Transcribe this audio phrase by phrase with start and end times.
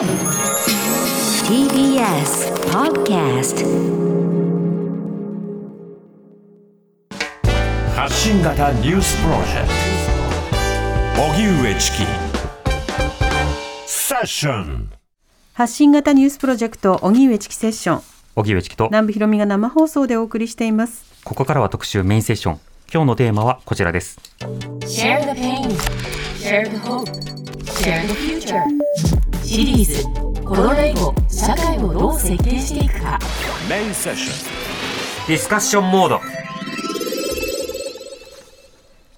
[0.00, 0.08] TBS
[2.72, 3.60] Podcast
[7.94, 9.68] 発信型ニュースプロジェク
[11.16, 11.22] ト。
[11.22, 11.98] 荻上チキ。
[13.84, 14.88] セッション。
[15.52, 18.02] 発信型ニュースプロジェクト荻上チキセッション。
[18.36, 18.86] 荻上チキと。
[18.86, 21.04] 南部ひろみが生放送でお送りしています。
[21.24, 22.60] ここからは特集メインセッション。
[22.90, 24.18] 今日のテーマはこちらです。
[24.80, 25.68] Share the pain.
[26.38, 27.04] Share the hope.
[27.66, 28.64] Share the future
[29.50, 30.04] シリーズ
[30.44, 33.18] コロナ以後社会をどう設計していくか。
[33.68, 34.46] メインセッショ
[35.24, 35.26] ン。
[35.26, 36.20] ディスカッションモード。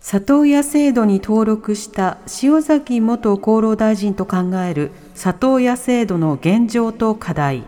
[0.01, 7.65] 里親制度に登録した塩崎元厚労大臣と考える里親制度の現状と課題。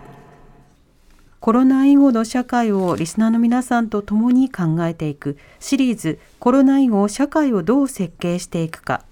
[1.41, 9.03] コロナ以後の社会をリスナーの皆さんと共に考えていくシリーズコロナ以後社会をどう設計していくか。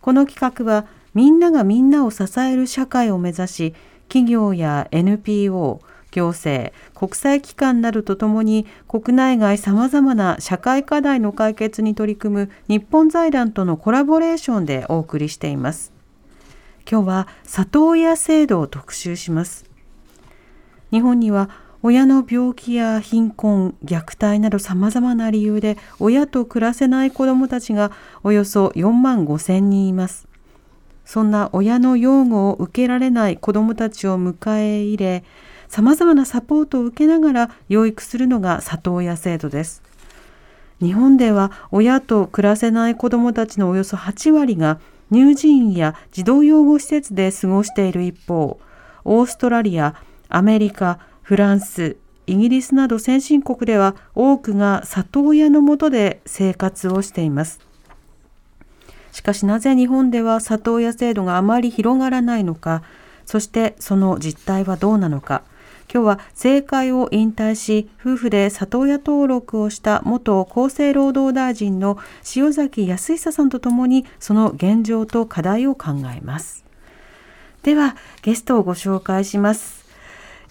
[0.00, 3.74] この企画はみんながみんなを支える社会を目指し
[4.08, 15.92] 企業や NPO 行政国際機関などとともに国内外さまざまな社会課題の解決に取り組む日本財団とのコラボレーションでお送りしています
[16.90, 19.68] 今日は里親制度を特集します
[20.90, 27.92] 日本には親の病気や貧困、虐待などさまざまな理由で親と暮らせない子どもたちが
[28.24, 30.27] およそ4万5千人います。
[31.08, 35.24] そんな親の養護を受けられない子どもたちを迎え入れ、
[35.66, 39.82] さまざまなサポートを受けながら養育するのが里親制度です。
[40.82, 48.60] 日本では親と暮らせない子どもたちのおよそ8割が乳児院や児童養護施設で過ごしている一方、
[49.06, 49.94] オーストラリア、
[50.28, 57.66] アメリカ、フランス、イギリスなど先進国では多くが里親のもとで生活をしています。
[59.18, 62.84] しかしなぜ日本では里親制度があまり広がらないのか、
[63.26, 65.42] そしてその実態はどうなのか。
[65.92, 71.98] 今日は政界を引退し、夫婦で里親登録をした元厚生労働大臣の
[72.36, 76.64] 塩崎康久さんとともにその現状と課題を考えます。
[77.64, 79.84] ではゲストをご紹介します。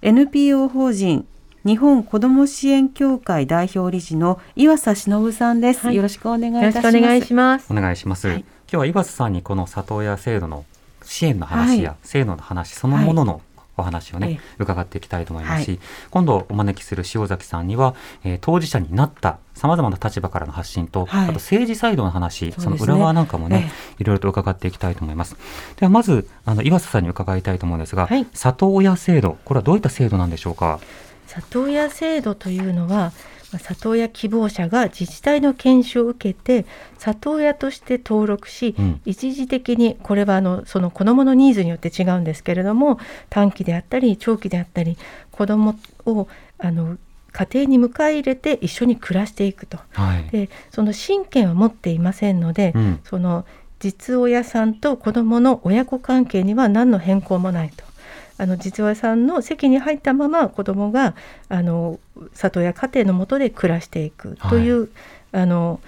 [0.02, 1.26] NPO 法人
[1.66, 6.92] 日本子ども支援協会代表理事の岩佐忍さんです、はいよろしくお願いいたよろします。
[6.92, 7.68] しくお願いします。
[7.72, 10.66] お願いします、はい今日は岩瀬さんにこの里親制度の
[11.04, 12.08] 支援の話や、はい。
[12.08, 13.42] 制度の話そのものの
[13.78, 14.40] お話をね、ええ。
[14.60, 15.80] 伺っていきたいと思いますし、はい。
[16.12, 17.96] 今度お招きする塩崎さんには、
[18.26, 21.24] えー当事者になったさまざまな立場からの発信と、はい。
[21.24, 22.78] あと政治サイドの話そ,、ね。
[22.78, 25.38] の裏側なんかもね、えいろいろと伺っていきたいと思います。
[25.78, 28.28] ではまずあの岩瀬さんに伺いたいと思うんですが、はい。
[28.34, 30.82] 里親制度これはどういった制度なんでしょうか？
[31.28, 33.12] 里親制度というのは、まあ
[33.54, 36.66] 里親希望者が自治体の研修を受けて
[36.98, 43.00] 里親として登録し、うん一時的にこれはあのその子どものニーズによって違うんですけれども
[43.30, 44.98] 短期であったり長期であったり
[45.32, 45.76] 子ども
[46.06, 46.98] をあの
[47.32, 49.78] 家庭に迎え入れて一緒に暮らしていくと。
[49.92, 53.46] はい、でその親権は持っていませんので、うんその
[53.80, 57.84] 実親さんと子どもの親子関係には何の変更もないと。
[58.38, 61.16] あの実親さんの席に入ったまま子どもが
[61.50, 62.00] あの
[62.34, 64.90] 里親家庭の下で暮らしていくという、
[65.32, 65.80] あの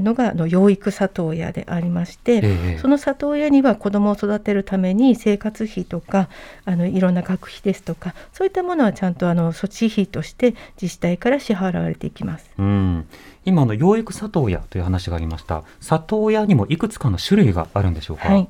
[0.00, 6.28] のがあの養育里親でありまして、ええその里親には子どもを育てるために生活費とか
[6.64, 12.50] あのいろんな学費ですとかそういったものはちゃんとあの措置費として自治体から支払われていきます。
[12.58, 13.06] うん、
[13.44, 15.64] 今あの養育里親という話がありました。
[15.80, 18.48] 里親にもいくつかの種類があるんでしょうか、はい、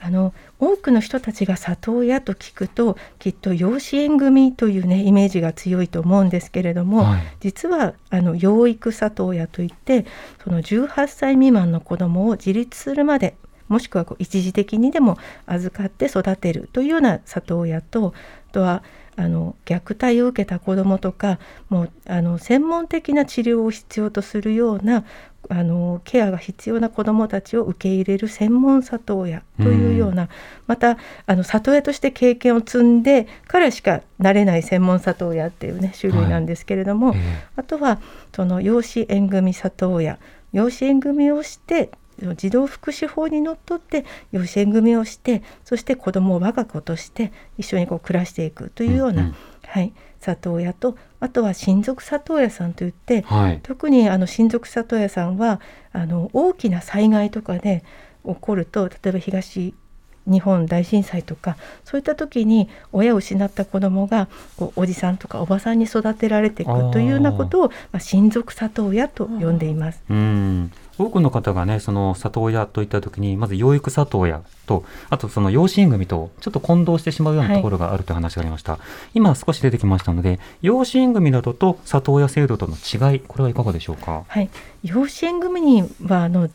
[0.00, 0.32] あの
[0.64, 7.22] 多くの人たちが里親と聞くときっと養子縁組というねイメージが強いと思うんですけれども、はい。
[7.40, 10.06] 実はあの養育里親といって
[10.42, 13.36] その18歳未満の子どもを自立するまで
[13.68, 18.14] もしくはこう一時的にでも預かって育てるというような里親と
[18.50, 18.82] あとは
[19.16, 21.38] あの虐待を受けた子どもとか
[21.68, 25.04] もうあの専門的な治療を必要とするような
[25.48, 30.28] あのケアが必要な子どもたちを受け入れる専門里親というような、
[30.66, 37.44] またあの里親として経験を積んでからしかなれない専門里親っていうね種類なんですけれども、ええ。
[37.56, 38.00] あとは
[38.34, 40.18] その養子縁組里親。
[40.52, 41.90] 養子縁組をして
[42.36, 49.34] 児童福祉法にのっとって養子縁組をしてそして子どもを我が子として一緒にこう暮らしていくというような、うんうん。
[49.66, 49.92] はい、
[50.24, 53.60] 里親とあとは親族里親さんといってはい。
[53.62, 55.60] 特にあの親族里親さんは
[55.92, 57.84] あの大きな災害とかで
[58.24, 59.74] 起こると例えば東
[60.26, 70.02] 日本大震災とかそういった時に親を失った子どもがこうおじさんとかおばさんに育てられていくというようなことを、まあ、親族里親と呼んでいます。
[70.08, 78.78] うん多くの方がね、その里親といった時に、まず養育里親と、あとその養子縁組とちょっと混同してしまうようなところがあるという話がありました。
[79.12, 84.24] 今少し出てきましたので、養子縁組などと里親制度との違い、これはいかがでしょうか？
[84.28, 84.48] はい、
[84.82, 86.48] 養子縁組にはあの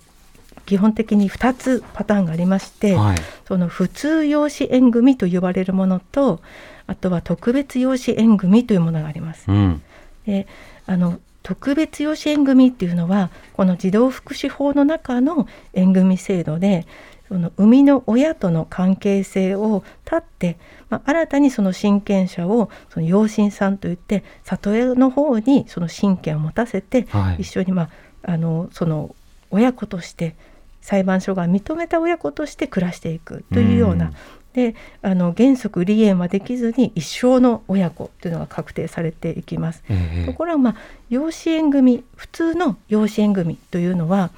[0.65, 3.17] 基本的に2つパターンがありまして、はい。
[3.47, 6.39] その普通養子縁組と呼ばれるものと
[6.87, 9.45] あとは特別養子縁組というものがあります。
[9.47, 9.81] うん。
[10.25, 10.47] で
[10.85, 16.85] あの特別養子縁組っていうのはこの児童福祉法の中の縁組制度で
[17.27, 20.57] その生みの親との関係性を断って、
[20.89, 27.41] まあ、新たにその親権者をその養親さんといって里親の方にその親権を持たせて、はい。
[27.43, 27.89] 一緒に、まあ、
[28.23, 29.15] あのその
[29.51, 30.35] 親子として
[30.81, 34.13] 裁判所が認めた親子として暮らしていくというような、うん
[34.53, 39.83] であの原則離縁はできずに一生の親子というのが確定されていきます。
[39.89, 40.75] ええところが、まあ、
[41.09, 44.31] 養子縁組普通の養子縁組というのは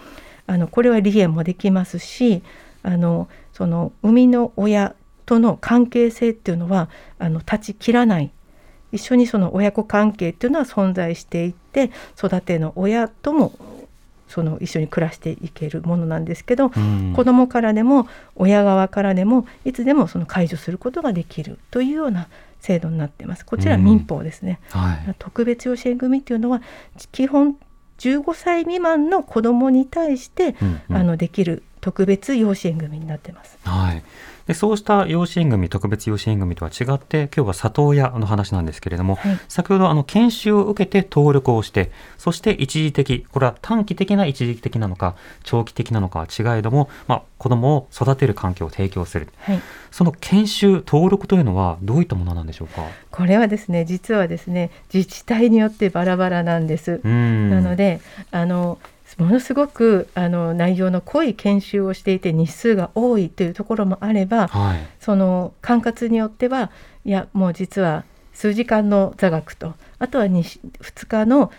[0.48, 2.42] あのこれは離縁もできますし
[2.84, 8.32] あのその生みの親との関係性っていうのはあの断ち切らない
[8.92, 13.54] 一緒にその親子関係っていうのは存在していって育ての親とも
[14.32, 22.28] その一緒に暮らしていけるものなんですけど、うん子どもからでも親側からでもいつでもその解除することができるというような
[22.62, 23.46] 制度になっています。
[23.46, 24.60] こちらは民法ですね。
[24.70, 25.16] はい。
[25.20, 26.62] 特別養子縁組っていうのは
[27.12, 27.58] 基本
[28.00, 33.58] 15歳未満の子どもに対して、うんうんあのできる特別養子縁組になってます。
[33.64, 34.04] はい。
[34.52, 49.30] で、そうした養子縁組、特別養子縁組とは違って、今日は里親の話なんですけれども、はい先ほどあの研修を受けて登録をして、そして一時的、これは短期的な一時的なのか、長期的なのかは違いども、まあ、子供を育てる環境を提供する。
[49.40, 52.84] はい、その研修、登録というのはどういったものなんでしょうか？
[53.10, 57.00] これはですね実はですね自治体によってバラバラなんです。
[57.04, 57.50] うん。
[57.50, 58.02] なので
[58.32, 58.78] あの
[59.18, 64.88] ものすごくあの内容の濃い研修をしていて日数が多いというところもあればはい。
[65.00, 66.72] その管轄によっては
[67.06, 71.52] いやもう実は数時間の座学とあとは 2, 2日の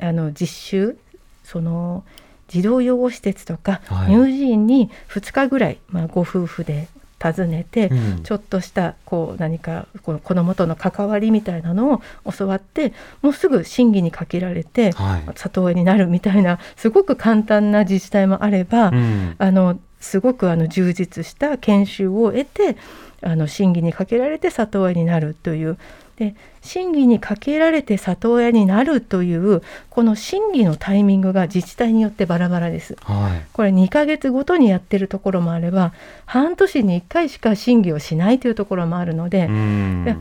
[0.00, 0.98] あの実習
[1.44, 2.04] その
[2.48, 6.88] 児童養護施設とか、はい乳児院に2日ぐらい、まあ、ご夫婦で
[7.32, 12.92] 訪ねて、うんちょっとしたこう何かこの子どもとの関わりみたいなのを教わって
[13.22, 15.22] もうすぐ審議にかけられて、はい。
[15.34, 19.34] 里親になるみたいなすごく簡単な自治体もあれば、うん。
[19.38, 22.76] あのすごくあの充実した研修を得て
[23.22, 25.78] あの審議にかけられて里親になるという
[26.16, 26.34] で
[26.64, 32.96] 審議にかけられて里親になるというこの審議のタイミングが自治体によってバラバラです。
[33.02, 33.46] はい。
[33.52, 35.92] これ2ヶ月ごとにやってるところもあれば
[36.24, 39.46] 半年に1回しか審議をしないというところもあるので、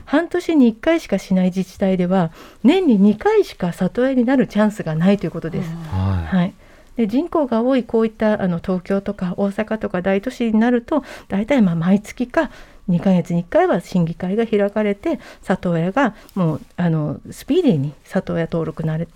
[0.06, 2.32] 半年に1回しかしない自治体では
[2.62, 5.70] 年に2回しか里親になるチャンスがないということです。
[5.92, 6.36] はい。
[6.36, 6.54] はい、
[6.98, 12.52] で人口が多いこういったあの東京とか大阪とか大都市になると大体まあ毎月か
[12.90, 19.08] 2ヶ月に1回は審議会が開かれて里親がもうあのスピーディーに里親登録なれ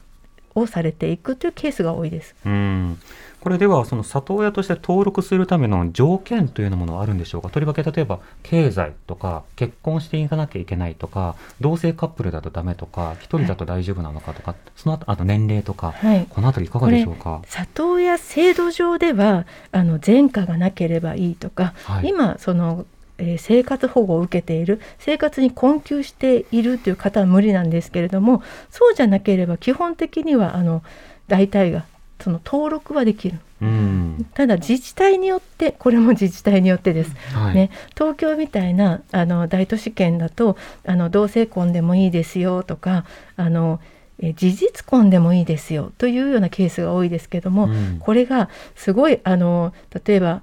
[0.55, 2.35] をされていくというケースが多いです。
[2.45, 2.97] うん。
[3.39, 7.49] これではその里親として登録するための条件というようなものはあるんでしょうか？
[7.49, 16.25] とりわけ例えば経済とか結婚していかなきゃいけないとか同性カップルだとダメとか一人だと大丈夫なのかとか、その後あと年齢とか、はい。
[16.27, 17.43] このあたりいかがでしょうか？
[17.45, 22.09] 里親制度上ではあの前科がなければいいとか、はい。
[22.09, 22.87] 今その、
[23.17, 30.83] えー生活保護を受けている生活に困窮しているという方は無理なんですけれどもそうじゃなければ基本的にはあの
[31.27, 31.85] 大体が
[32.19, 33.39] その登録はできる。
[33.61, 34.25] うん。
[34.33, 43.05] ただ自治体によってこれも自治体によってです、はい、ね、東京みたいなあの大都市圏だとあの同性婚でもいいですよとか
[43.35, 43.79] あの
[44.19, 47.99] え事実婚でもいいですよというようなケースが多いですけども、うん。
[47.99, 49.73] これがすごいあの
[50.05, 50.41] 例えば、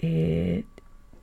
[0.00, 0.77] えー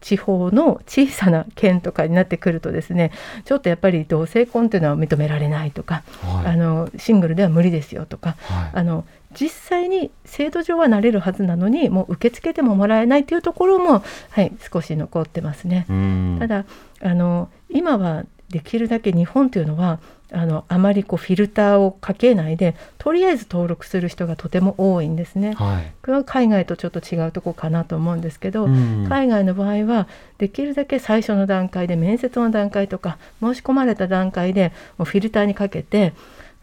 [0.05, 3.11] 地方の小さな県とかになってくるとですね
[3.43, 6.45] ちょっとやっぱり同性婚というのは認められないとか、はい。
[6.45, 8.69] あのシングルでは無理ですよとかはい。
[8.73, 15.87] あの実際に制度上はなれるはずなのにもう受け付けてももらえないというところも、はい、少し残ってますね。
[15.89, 16.37] うん。
[16.39, 16.65] ただ
[17.01, 19.99] あの今はできるだけ日本というのは
[20.35, 25.53] あのあまりこうフィルターをかけないでとりあえず登録する人がとても多いんですね。
[25.53, 36.13] はいこれは海外とちょっと違うとこかなと思うんですけど、うん海外の場合はできるだけ最初の段階で面接の段階とか申し込まれた段階でもうフィルターにかけて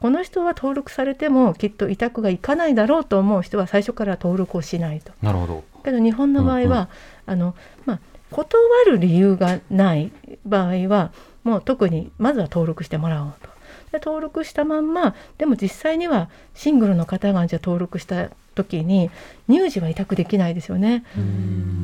[0.00, 5.12] この人は登録されてもきっと委託がいかないだろうと思う人は最初から登録をしないと。
[5.22, 6.88] なるほどけど日本の場合は、うんうん
[7.26, 7.54] あの
[7.86, 8.00] まあ、
[8.30, 10.12] 断る理由がない
[10.44, 11.12] 場合は
[11.44, 13.48] もう特にまずは登録してもらおうと。
[13.92, 19.10] で登録したまんまでも実際にはシングルの方がじゃあ登録した時に
[19.48, 21.04] 乳児は委託できないですよね。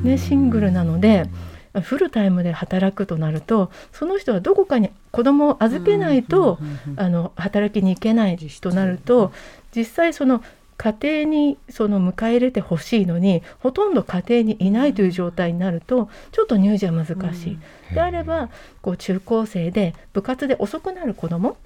[0.03, 1.29] ねシングルなので
[1.83, 6.59] フルタイムで働くとなるとその人はどこかに子供を預けないと
[6.97, 9.33] あの働きに行けないとなると
[9.75, 10.43] 実際その
[10.79, 17.59] 家庭にその迎え入れてほしいのにほとんど家庭にいないという状態になるとちょっと乳児は難しい。
[17.95, 18.49] であれば
[18.81, 21.57] こう中高生で部活で遅くなる子ども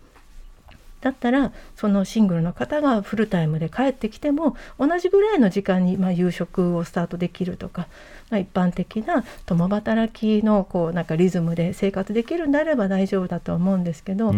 [1.03, 7.89] だったらそのシングルの方がフルタイムで帰ってきても同じぐらいの時間にまあ夕食をスタートできるとか、
[8.31, 14.33] まあ、一般的な共働きのこうなんかリズムで生活できるんであれば大丈夫だと思うんですけど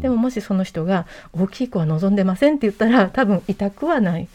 [0.00, 4.28] でももしその人が大きい子は望んでませんって言ったら多分委託はない。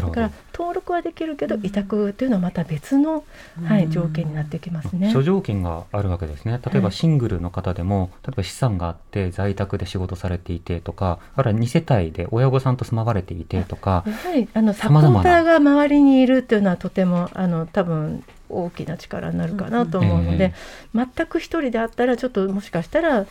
[0.00, 3.24] だから登録はできるけど委託というのはまた別の、
[3.64, 5.12] はい、条件になってきますね。
[5.12, 6.58] 諸条件があるわけですね。
[6.64, 20.54] 例えばシングルの方でも、例えば資産があって在宅で仕事されていてとか、あるいは2世帯で親御さんと住まわれていてとか、やはりあのサポーターが周りにいるというのはとてもあの多分大きな力になるかなと思うので、
[20.94, 23.26] 全く一人であったらちょっともしかしたら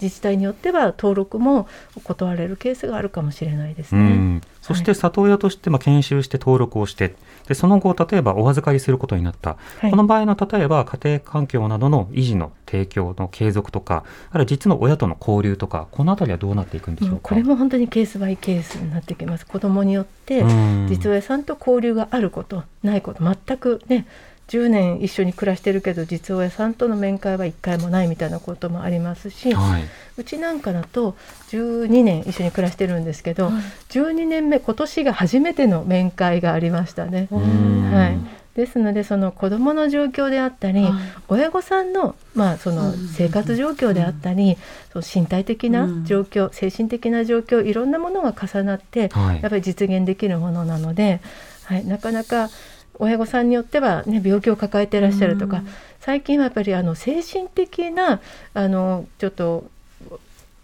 [0.00, 1.68] 自治体によっては登録も
[2.04, 4.40] 断れるケースがあるかもしれないですね。
[4.64, 7.14] そして里親としてまあ研修して登録をして
[7.46, 19.46] でその後例えばお預かりすることになった、はい、この場合の例えば家庭環境などの維持の提供の継続とかあるいは実の親との交流とかこの辺りはどうなっていくんでしょうこれも本当にケースバイケースになってきます。
[19.46, 20.42] 子どもによって
[20.88, 24.06] 実親さんと交流があることないこと全くね
[24.48, 29.84] 10年一緒に暮らしてるけど実親さんとの面会は1回もないみたいなこともありますし、はい、
[30.18, 31.16] うちなんかだと
[31.50, 33.54] 12年一緒に暮らしてるんですけど、はい、
[33.90, 37.28] 12年目今年が初めての面会がありましたね。
[37.30, 38.18] はい、
[38.54, 40.92] ですのでその子どもの状況であったり、はい、
[41.28, 44.58] 親御さんの,、まあその生活状況であったり、
[44.92, 51.20] その身体的な状況、精神的な状況いろんなものが重なって、やっぱり実現できるものなので、
[51.64, 52.50] はい、なかなか
[52.98, 55.62] 親御さんによっては、ね、病気を抱えていらっしゃるとか、
[56.00, 58.20] 最近はやっぱりあの精神的な
[58.52, 59.64] あのちょっと、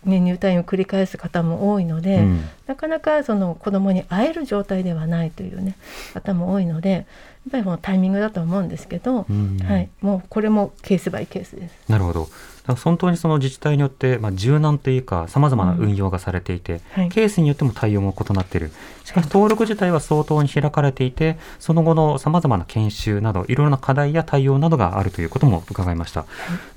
[0.05, 5.77] ね、入退院を繰り返す方も多いので、うん、なかなかその子どもに会える状態ではないという、ね、
[6.15, 7.05] 方も多いのでやっ
[7.53, 11.75] ぱりもうタイミングだと思うんですけど、うん、はい、もうこれもケースバイケースです。
[11.89, 12.29] なるほど。
[12.67, 18.71] 本当にその自治体によって、まあ、柔軟というかさまざまな運用がされていて、うんはい、ケースによっても対応も異なっている
[19.11, 26.27] しかし登録自体は相当に開かれていてその後のさまざまな研修などいろいろな課題や対応などがあるということも伺いました、は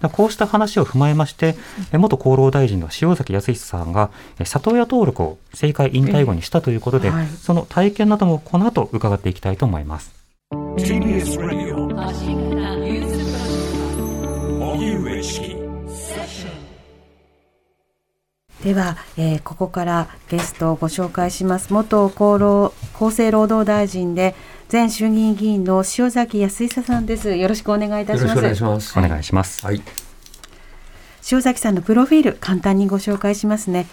[0.07, 1.55] い、こうした話を踏まえまして
[1.91, 4.09] 元厚労大臣の塩崎康久さんが
[4.43, 10.11] 里親登録を政界引退後にしたということで、はい、その体験などもこの後伺っていきたいと思います。
[10.51, 11.83] TBS ラジオ
[14.73, 15.62] 荻上チキ
[18.63, 21.73] では、えー、ここからゲストをご紹介します。
[21.73, 24.35] 元厚労厚生労働大臣で
[24.71, 27.35] 前衆議院議員の塩崎康久さんです。
[27.35, 28.39] よろしくお願いいたします。
[28.39, 28.97] お願いします。
[28.97, 29.65] お願いします。
[29.65, 29.81] はい。
[31.29, 33.85] 塩崎さんのプロフィール簡単にご紹介しますね。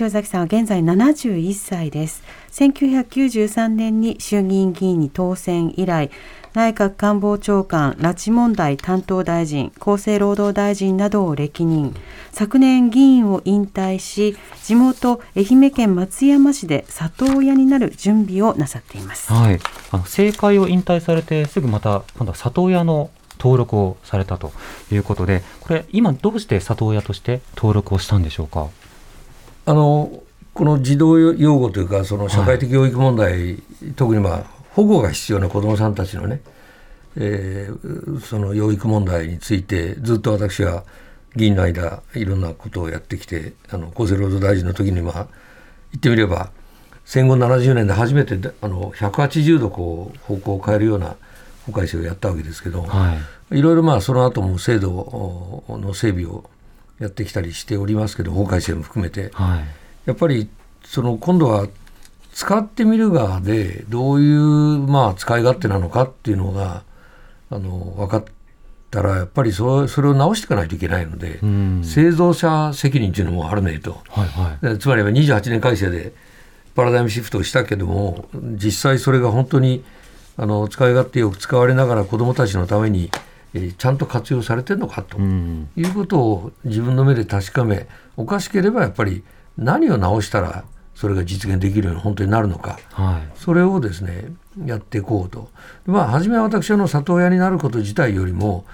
[0.00, 2.24] 塩崎さんは現在71歳です。
[2.50, 6.10] 1993年に衆議院議員に当選以来
[6.56, 11.94] 内閣官房長官、拉致問題担当大臣、厚生労働大臣などを歴任。
[12.32, 19.30] 昨年議員を引退し、地元愛媛県松山市で里親になる準備をなさっています。
[19.30, 19.60] はい。
[19.90, 24.50] あの政界を引退されてすぐまた今度は里親の登録をされたと
[24.90, 28.68] いうことで、これ今どうして里親として登録をしたんでしょうか？
[29.66, 30.22] あの
[30.54, 33.62] この児童養護というかその社会的養育問題、はい、
[33.94, 36.42] 特にまあ保護が必要な子どもさんたちのね、
[37.16, 40.84] えー、その養育問題についてずっと私は
[41.34, 45.14] 議員の間いろんなことをやってきてあの厚生労働大臣の時にまあ
[45.92, 46.50] 言ってみれば
[47.06, 51.16] 戦後70年で初めてあの180度こう方向を変えるような
[51.64, 53.16] 法改正をやったわけですけど、は
[53.50, 56.44] い、いろいろまあその後も制度の整備を
[56.98, 59.64] やってきたりしておりますけど法改正も含めて、はい、
[60.04, 60.50] やっぱり
[60.84, 61.66] その今度は
[62.36, 64.40] 使ってみる側でどういう、
[64.86, 66.82] まあ、使い勝手なのかっていうのが
[67.48, 68.24] あの分かっ
[68.90, 71.40] たらやっぱりそそれを直していかないといけないので、
[71.82, 74.28] 製造者責任っていうのもあるねと、はい
[74.66, 76.12] はい、つまり28年改正で
[76.74, 79.82] パラダイムシフトをしたけども実際それが本当に
[80.36, 83.10] あの使い勝手よく使われながら子どもたちのために、
[83.54, 87.88] えー、ちゃんと活用されてるのかと、いうことを自分の目で確かめ
[88.18, 89.24] おかしければやっぱり
[89.56, 90.64] 何を直したら
[90.96, 94.32] それが実現できるように本当になるのか、はい、それをですね
[94.64, 95.50] やっていこうと。
[95.84, 98.64] まあ、初めは私の里親になること自体よりも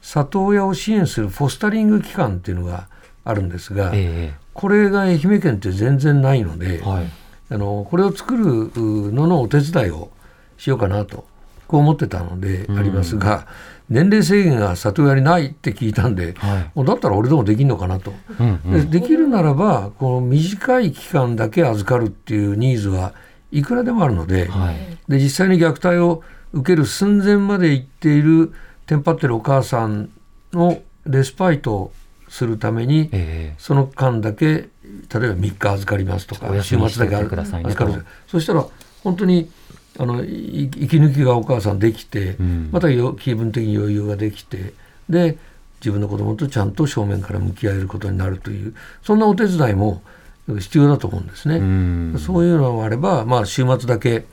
[0.00, 2.86] 里親を支援するフォスタリング機関っていうのが
[3.24, 7.10] あるんですが、えこれが愛媛県って全然ないので、はい、
[7.50, 8.70] あのこれを作る
[9.12, 10.10] ののお手伝いを
[10.58, 11.24] しようかなと
[11.66, 13.48] こう思ってたのでありますが、
[13.88, 16.70] 年齢制限が里親にないって聞いたんで、はい。
[16.74, 18.12] もうだったら俺でもできるのかなと。
[18.38, 18.90] うんうん。
[18.90, 23.12] でできるならばこの短い期間だけ預かるっていうニーズは
[23.50, 24.76] いくらでもあるので,、はい。
[25.08, 26.22] で実際に虐待を
[26.52, 28.52] 受ける寸前まで行っている
[28.86, 30.10] テンパってるお母さん
[30.52, 31.92] のレスパイトを
[32.28, 34.68] するために、えその間だけ例え
[35.12, 38.06] ば3日預かりますとか週末だけ預かる。
[38.26, 38.64] そしたら
[39.02, 39.50] 本当に
[39.98, 44.72] あのい息抜きがお母さんできて、うんまたよ気分的に余裕ができて
[45.08, 45.36] で
[45.80, 50.02] 自分の子供とちゃんと正面から向き合えることになるというそんなお手伝いも
[50.46, 51.56] 必要だと思うんですね。
[51.56, 54.24] えうんそういうのがあれば、まあ、週末だけ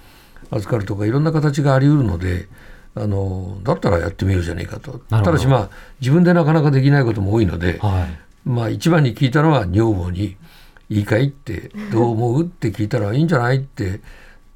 [0.51, 2.47] 預かるとかいろんな形があり得るので
[2.95, 5.69] あのだったらやってみようじゃないかとただしまあ
[6.01, 10.37] 自分でなかなかできないことも多いので、はいまあ、一番に聞いたのは女房に
[10.89, 14.01] 「いいかい?」って「どう思う?」って聞いたら「いいんじゃない?」って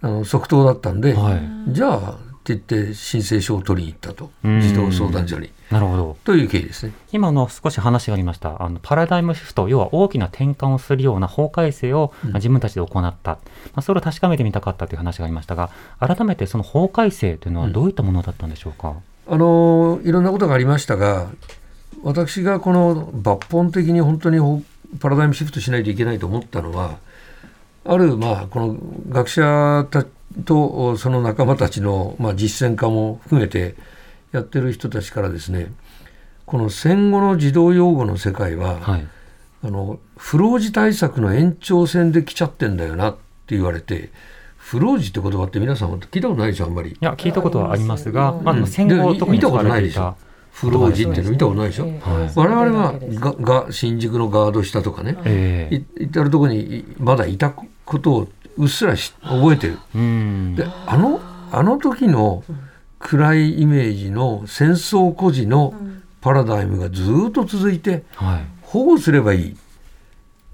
[0.04, 1.42] あの即答だったんで、はい。
[1.70, 1.98] じゃあ
[2.44, 4.30] って言って申請書を取りに行ったと。
[4.44, 4.62] うん。
[4.62, 5.50] 児童相談所に。
[5.72, 6.18] なるほど。
[6.26, 6.94] という経緯ですね。
[7.14, 8.62] 今の少し話がありました。
[8.62, 13.40] あのパラダイムシフト要は大きな転換をするような法改正を、まあ自分たちで行った、ま
[13.76, 15.70] あ、それを確かめてみたかったという話がありましたが
[16.00, 18.96] 改めてその法改正というのはどういったものだったんでしょうか、
[19.28, 21.30] あのいろんなことがありましたが
[22.04, 24.62] 私がこの抜本的に本当にほ
[25.00, 26.98] パラダイムシフトしないといけないと思ったのは
[27.86, 28.78] あるまあこの
[29.10, 30.06] 学者た
[30.46, 33.76] とその仲間たちの、まあ、実践家も含めて
[34.32, 35.72] やってる人たちからですね
[36.46, 39.08] この戦後の児童養護の世界は、はい。
[39.66, 44.12] あの不老児対策の延長線で来ちゃってんだよなって言われて
[44.58, 46.92] 不老児って言葉って皆さん聞いたことないでしょあんまり。
[46.92, 48.68] いや聞いたことはありますが、まあ、うん。
[48.68, 50.16] 戦後で特に使見たことないでしょ。
[50.52, 51.94] 不老児っていうの見たことないでしょ、はい。
[52.36, 53.32] 我々はが
[53.64, 55.76] が新宿のガード下とかね、ええ。
[56.02, 57.54] い至るところにいまだいた
[57.86, 59.80] ことをうっすらし覚えてる。
[59.96, 60.56] うん。
[60.56, 61.20] であの
[61.52, 62.44] あの時の
[63.00, 65.74] 暗いイメージの戦争孤児の
[66.22, 68.46] パラダイムがずっと続いてはい。
[68.62, 69.58] 保護すればいい。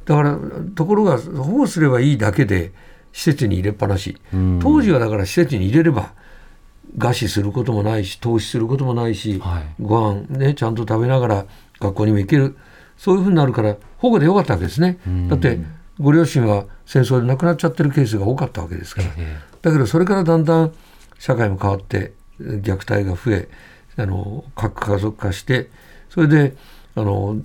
[0.05, 0.37] だから
[0.75, 2.71] ところが保護すればいいだけで
[3.13, 4.17] 施設に入れっぱなし。
[4.33, 4.59] うん。
[4.61, 6.13] 当時はだから施設に入れれば
[6.97, 9.63] 餓死することもないし投資することもないし、はい。
[9.81, 11.45] ご飯ねちゃんと食べながら
[11.79, 12.57] 学校にも行ける。
[12.97, 14.99] そういうふうになるから保護でよかったわけですね。
[15.07, 15.27] うん。
[15.29, 15.59] だって
[15.99, 19.09] ご両親は戦争で亡くなっちゃってるケースが多かったわけですから。
[19.17, 20.71] えだけどそれからだんだん
[21.17, 23.49] 社会も変わって虐待が増え
[23.97, 25.69] あの核家族化して
[26.09, 26.55] それで
[26.95, 27.37] あの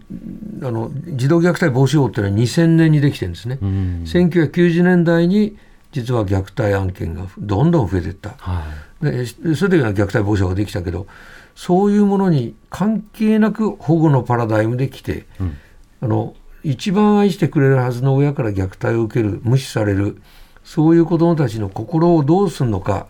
[0.62, 3.58] あの児童虐待防止法っていうのは2000年にできてるんですね。
[3.60, 3.64] え。
[3.64, 4.02] うん。
[4.04, 5.56] 1990年代に
[5.92, 8.34] 実は虐待案件がどんどん増えていった。
[8.38, 8.64] は
[9.02, 11.06] でそれで虐待防止法ができたけど
[11.54, 15.56] そういうものに関係なく保護のパラダイムで来て、いうん。
[16.02, 20.20] あの一番愛してくれるはずの親から虐待を受ける無視される。
[20.64, 23.06] そういう子どもたちの心をどうするのか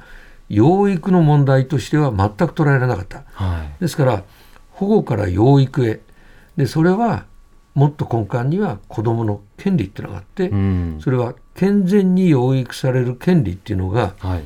[0.49, 3.23] 養育の問題としては全く捉えられなかった。
[3.33, 3.81] はい。
[3.81, 4.25] ですから
[4.73, 6.01] 保護から養育へ。
[6.57, 7.27] でそれは
[7.75, 10.99] もっと根幹には子どもの権利っていうのがあって、うん。
[11.01, 14.45] それは健全に養育される権利っていうのがはい。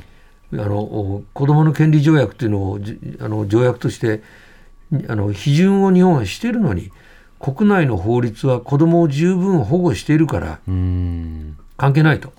[0.53, 4.23] あのお子どもの権利条約っていうのをじあの条約として
[5.07, 6.91] あの批准を日本はしているのに
[7.39, 11.57] 国内の法律は子どもを十分保護しているからうん。
[11.77, 12.33] 関係ないと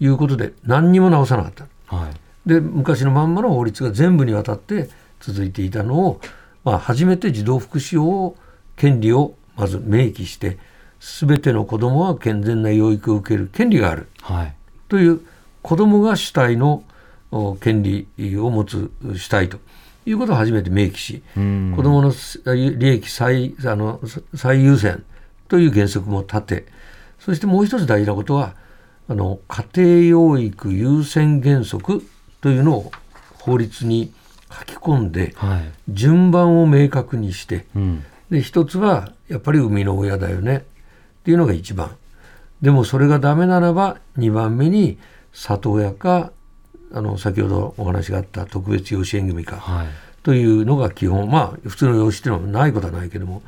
[0.00, 1.66] いうことで何にも直さなかった。
[1.96, 2.14] はい。
[2.48, 6.20] で昔のまんまの法律が全部にわたって続いていたのを、
[6.64, 8.36] まあ、初めて児童福祉法を
[8.76, 10.58] 権利をまず明記して
[11.00, 14.08] 全ての子どもは健全な養育を受ける権利がある。
[14.20, 14.54] はい。
[14.88, 15.20] という
[15.62, 16.82] 子どもが主体の
[17.30, 19.58] お権利を持つ主体と
[20.06, 21.72] いうことを初めて明記し、うん。
[21.76, 22.12] 子どもの
[22.76, 24.00] 利益最あの
[24.34, 25.02] 最優先
[25.48, 26.66] という原則も立て
[27.18, 28.54] そしてもう一つ大事なことは
[29.08, 32.06] あの家庭養育優先原則
[32.40, 32.92] というのを
[33.38, 34.12] 法律に
[34.50, 35.72] 書き込んではい。
[35.88, 38.04] 順番を明確にしてうん。
[38.30, 40.60] で一つはやっぱり生みの親だよねっ
[41.24, 41.96] ていうのが一番。
[42.62, 44.98] でもそれがダメならば2番目に
[45.32, 46.32] 里親か
[46.94, 49.86] あの先ほどお話があった特別養子縁組かはい。
[50.22, 51.28] というのが基本。
[51.28, 53.42] まあ普通の養子っていうのはないことはないけども。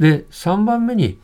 [0.00, 1.18] で3番目に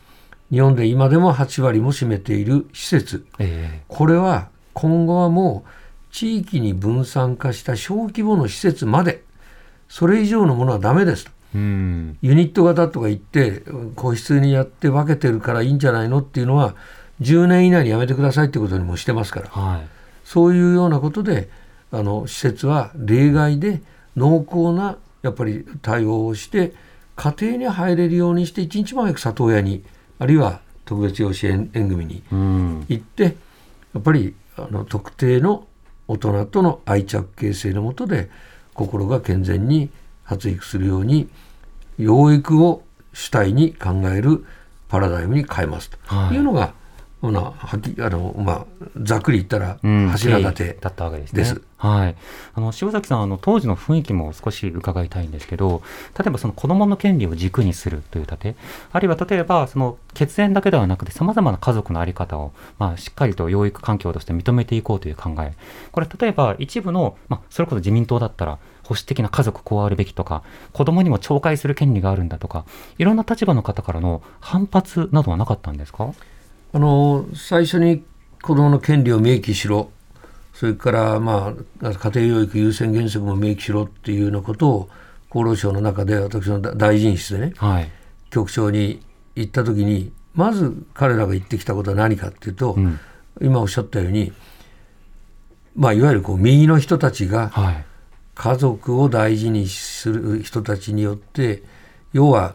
[0.53, 3.27] 日本で今でも8割も占めている施設。
[3.41, 9.25] えこれは今後はもう地域に分散化した小規模の施設まで
[9.89, 11.33] それ以上のものはダメですと。
[11.57, 12.19] えうん。
[12.23, 13.65] ユニット型とか言って
[13.97, 16.77] 個室にやって分けてるからいいんじゃないのっていうのは
[17.21, 19.49] 10年以内にやめてくださいってことにもしてますから。
[19.49, 19.98] はい
[20.29, 21.49] そういうようなことで
[21.91, 23.81] あの施設は例外で
[24.15, 26.75] 濃厚なやっぱり対応をして
[27.17, 29.83] 家庭に入れるようにして一日も早く里親に
[30.19, 32.85] あるいは特別養子縁縁組にうん。
[32.91, 33.37] 行って
[33.95, 35.67] やっぱりあの特定の
[36.09, 38.29] 大人との愛着形成のもとで
[38.75, 39.89] 心が健全に
[40.25, 41.31] 発育するように
[41.97, 42.83] 養育を
[43.15, 44.45] 主体に考える
[44.89, 45.97] パラダイムに変えますと。
[46.05, 46.37] はい。
[46.37, 46.75] いうのが、
[47.21, 48.67] まあはきあのまあ、
[49.03, 51.41] ざっくり言ったらうん柱立て経緯だったわけですね。
[51.43, 52.17] ですはい。
[52.55, 55.81] あの、塩崎さん、あの、当時の雰囲気も少し伺いたいんですけど、
[56.19, 58.57] 例えばその子供の権利を軸にするという立て、
[58.93, 65.55] あるいは例えば、その血縁だけではなくて様々な家族のあり方を、まあ、しっかりと養育環境として認めていこうという考え。
[65.93, 72.65] これ、例えば一部の、まあ、それこそ自民党だったら、保守的な家族こうあるべきとか、子供にも懲戒する権利があるんだとか、
[72.99, 76.13] いろんな立場の方からの反発などはなかったんですか？
[76.73, 78.05] あの最初に
[78.43, 79.91] 子どもの権利を明記しろ
[80.55, 84.91] それから、まあ、家庭養育優先原則も明記しろっていうようなことを
[85.31, 87.91] 厚労省の中で私の大臣室でねはい。
[88.31, 89.01] 局長に
[89.35, 92.99] 言った時にまず彼らが言ってきたことは何かっていうと、うん。
[93.41, 94.33] 今おっしゃったように、
[95.77, 97.85] まあ、いわゆるこう右の人たちがはい。
[98.35, 101.65] 家族を大事にする人たちによって
[102.13, 102.55] 要は、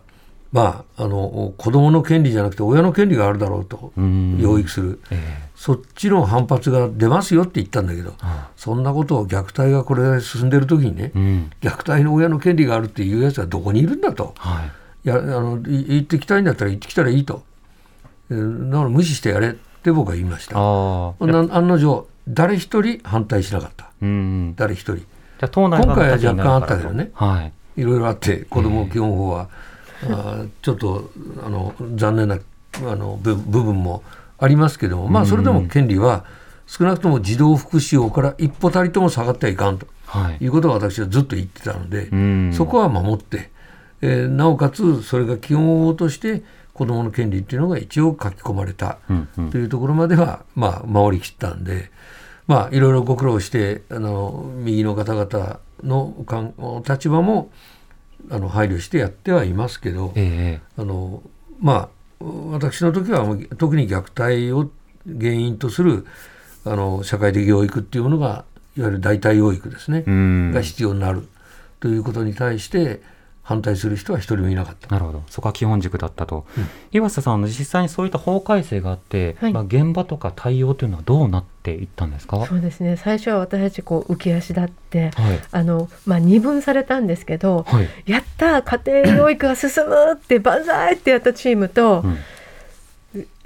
[0.54, 5.02] まあ、あの子供の権利じゃなくて親の権利があるだろうとうん養育する。
[5.10, 11.52] えそっちの反発が出ますよって言ったんだけど、あそんなことを虐待がこれで進んでる時にね、えうん。
[11.62, 14.34] 虐待の親の権利があるっていうやつはどこにいるんだと。
[14.38, 14.72] はい。
[15.06, 17.44] いやあのい言ってきたいんだったら言ってきたらいいと。
[18.30, 20.58] えーだから無視してやれって僕は言いました。
[20.58, 21.26] ああ。
[21.26, 23.90] な案の定誰一人反対しなかった。
[24.02, 24.56] うん。
[24.56, 24.98] 誰一人。
[24.98, 27.54] じゃあ党内が今回は若干あったけどねとはい。
[27.78, 29.50] いろいろあって子ども基本法は、
[30.10, 31.10] あーちょっと
[31.46, 32.38] あの残念な
[32.78, 34.04] あの部部分も
[34.40, 36.26] ありますけども、まあ、それでも権利は
[36.66, 40.44] 少なくとも児童福祉法から一歩たりとも下がってはいかんとはい。
[40.44, 42.52] いうことを私はずっと言ってたので、うん。
[42.54, 43.52] そこは守って、
[44.02, 48.98] えーなおかつそれが基本法として子どもの権利っていうのが一応書き込まれた
[49.52, 51.92] というところまでは、まあ、守りきったんで、
[52.48, 56.54] まあ、いろいろご苦労してあの右の方々のかん
[56.88, 57.50] 立場も
[58.30, 61.22] あの配慮してやってはいますけど、ええあの
[61.60, 61.90] ま
[62.22, 63.26] あ私の時は
[63.58, 64.70] 特に虐待を
[65.06, 66.06] 原因とする
[66.66, 68.46] あの社会的養育っていうものが
[68.78, 70.52] いわゆる代替養育ですね、うん。
[70.52, 71.28] が必要になる
[71.80, 73.02] ということに対して
[73.44, 74.88] 反対する人は一人もいなかった。
[74.88, 75.22] なるほど。
[75.30, 76.46] そこは基本軸だったと。
[76.92, 82.46] 岩佐さん、実際にそういった法改正があって、はいまあ、現場とか対応というのはどうなっていったんですか？
[82.46, 85.40] そうですね最初は私たちこう浮き足立ってはい。
[85.52, 87.90] あの、まあ、二分されたんですけど、はい。
[88.06, 92.18] やった家庭養育が進むって万歳ってやったチームと、うん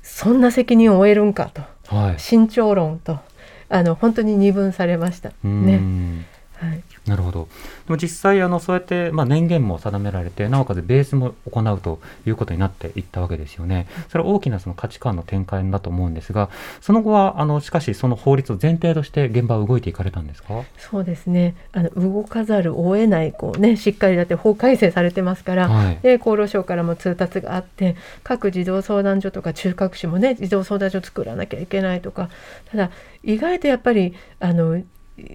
[0.10, 2.16] そんな責任を負えるんかとはい。
[2.18, 3.20] 慎重論と
[3.68, 5.76] あの本当に二分されましたうね。
[5.78, 7.48] んはい、なるほど。
[7.88, 13.88] でも実際、あの、そうやって、まあ、年限も定められて、なおかつベースも行うということになっていったわけですよね。
[14.10, 16.50] それは大きなその価値観の転換だと思うんですが、
[16.82, 20.64] その後は、あの、しかし、その法律を前提として現場は動いていかれたんですか？
[20.78, 26.00] そうですねあの動かざるを得ないこう、ね、しっかりだって法改正されてますから、はい。
[26.02, 32.30] で厚労省からも通達があって各児童相談所とか中核市もね児童相談所作らなきゃいけないとか
[32.72, 32.92] ただ
[33.24, 34.82] 意外とやっぱりあの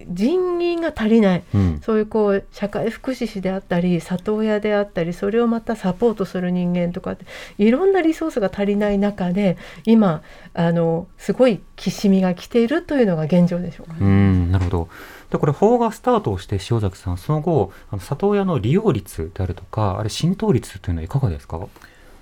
[0.07, 1.79] 人員が足りないうん。
[1.83, 7.25] そういうこう社会福祉士であったり里親であったりそれをまたサポートする人間とかって
[7.57, 10.21] いろんなリソースが足りない中で今
[10.53, 13.99] あのすごいきしみが来ているというのが現状でしょうかね。
[14.01, 14.89] うん、なるほど。
[15.31, 21.59] で、これ、法がスタートをして、塩崎さん、その後、あの里親の利用率であるとか、あれ、浸透率というのはいかがですか？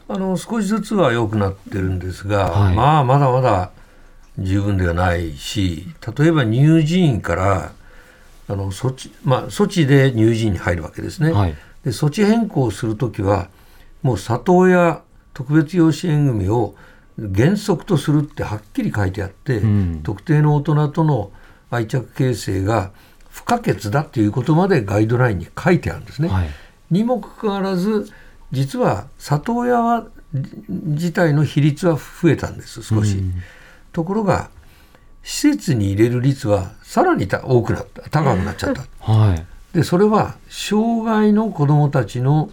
[0.08, 3.71] あの少しずつは良くなってるんですが、はいまあまだまだ
[4.39, 7.74] 十分ではないし例えば乳児院から
[8.48, 11.32] あの措置、まあ、措置で乳児院に入るわけですね。
[11.32, 11.56] はい。
[11.84, 13.50] で措置変更するときは
[14.02, 15.02] もう里親
[15.34, 16.76] 特別養子縁組を
[17.17, 21.32] 原則とするってはっきり書いてあって、うん特定の大人との
[21.70, 22.91] 愛着形成が
[23.30, 26.28] 不可欠だっていうことまでガイドラインに書いてあるんですね。
[26.28, 26.50] はい。
[26.89, 28.12] にもかかわらず
[28.52, 33.17] 実は里親はじ自体の比率は増えたんです少し。
[33.17, 33.34] うん
[33.91, 34.49] ところが
[35.23, 38.84] 施設に入れる率はさらにた多くなった高くなっちゃった。
[38.99, 39.45] はい。
[39.73, 42.49] でそれは障害の子どもたちの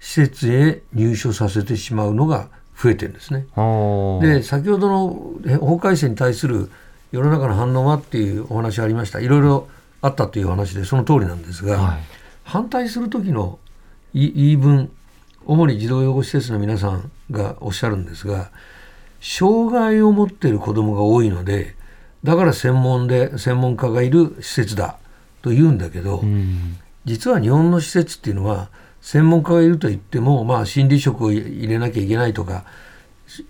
[0.00, 2.48] 施設へ入所させてしまうのが
[2.80, 3.46] 増えてるんですね。
[4.20, 6.70] で先ほどのえ法改正に対する
[7.10, 9.68] 世の中の反応はっていうお話ありましたいろいろ
[10.00, 12.00] あったという話でその通りなんですが、はい。
[12.44, 13.58] 反対する時の
[14.14, 14.90] 言い分
[15.46, 18.50] 主に児童養護施設の皆さんがおっしゃるんですが
[19.22, 21.76] 障害を持っている子どもが多いので
[22.24, 24.98] だから専門で専門家がいる施設だ
[25.42, 26.78] と言うんだけど、うん。
[27.04, 28.68] 実は日本の施設っていうのは
[29.00, 32.64] 専門家がいると言っても、まあ、心理職を入れなきゃいけないとか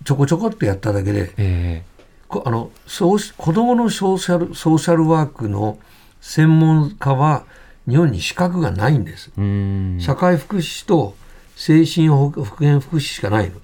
[0.03, 1.83] ちょこちょこっとやっただけでえ
[2.27, 5.77] こあのそう子どものソーシャルソーシャルワークの
[6.19, 7.45] 専門家は
[7.87, 9.31] 日本に資格がないんです。
[9.37, 11.15] うん社会福祉士と
[11.55, 13.57] 精神保復健福祉士しかないの。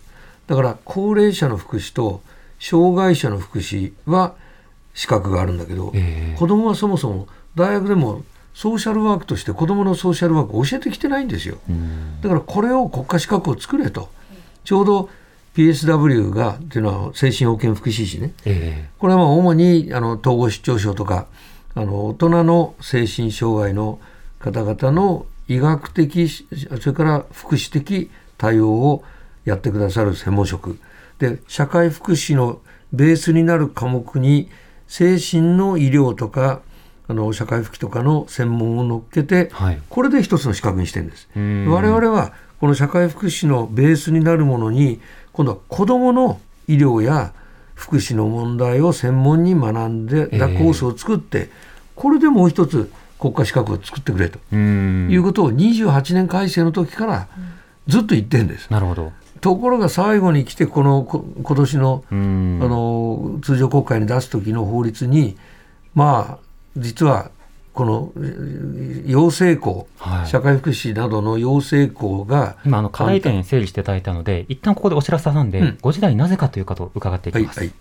[0.49, 2.21] だから高齢者の福祉と
[2.59, 4.33] 障害者の福祉は
[4.95, 8.23] 資格があるんだけど、ええ子供はそもそも大学でも
[8.55, 11.59] ソーシャルワークとして子供のソーシャルワークを教えてきてないんですよ。
[11.69, 14.09] うんだからこれを国家資格を作れと。
[14.65, 15.09] ちょうど
[15.55, 18.33] PSW がっていうのは精神保健福祉士ね。
[18.45, 21.27] えこれはまあ主にあの統合失調症とか
[21.75, 23.99] あの大人の精神障害の
[24.39, 26.45] 方々の医学的そ
[26.87, 28.09] れから福祉的
[28.39, 29.03] 対応を
[29.45, 30.79] やってくださる専門職。
[31.19, 32.61] で社会福祉の
[32.93, 34.49] ベースになる科目に
[34.87, 36.61] 精神の医療とか
[37.09, 39.81] あの社会福祉とかの専門を乗っけて、はい。
[39.89, 41.27] これで一つの資格にしてるんです。
[41.35, 41.67] うん。
[41.67, 44.99] 我々はこの社会福祉のベースになるものに
[45.33, 47.33] 今度は子どもの医療や
[47.73, 51.49] 福祉の問題を専門に学んでたコースを作って、
[51.95, 54.37] これでもう一つ国家資格を作ってくれと。
[54.53, 55.09] うん。
[55.09, 57.27] いうことを28年改正の時から
[57.87, 58.69] ずっと言ってるんです。
[58.69, 62.59] なるほどところが最後に来てこのこ今年のうん。
[62.61, 65.37] あの通常国会に出す時の法律に
[65.93, 66.45] まあ
[66.77, 67.31] 実は
[67.73, 70.27] このえー養成校、はい。
[70.27, 75.77] 社会福祉などの養成校が今あの課題点整理していただいたので一旦ここでお知らせ挟んで、うん。
[75.81, 77.79] ご時代なぜかというかと伺っていきます、はいはい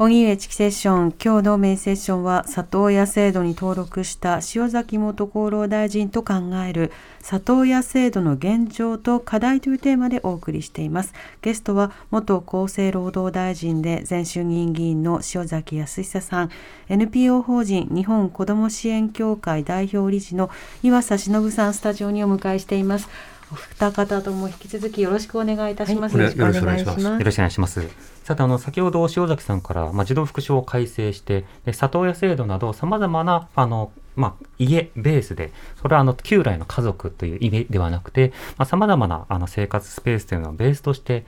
[0.00, 1.14] 荻上チキセッション。
[1.20, 6.34] 今日のメインセッションは里親制度に登録した塩崎元厚労大臣と考
[6.64, 11.14] える里親制度の現状と課題というテーマでお送りしています。
[11.42, 16.50] ゲストは元厚生労働大臣で前衆議院議員の塩崎康久さん。
[16.88, 20.48] NPO 法人日本子ども支援協会代表理事の
[20.84, 21.74] 岩佐忍さん。
[21.74, 23.08] スタジオにお迎えしています
[23.50, 26.36] お二方とも引き続きよろしくお願いいたします、はい。
[26.38, 27.00] よろしくお願いします。
[27.00, 28.17] よよろしくお願いします。
[28.28, 41.24] さて、あの、先ほど塩崎さんから、まあ、児童福祉を改正して、で里親制度など、様々な、あの、まあ、家ベースで、それはあの、旧来の家族という意味ではなくて、まあ、様々なあの生活スペースというのをベースとして、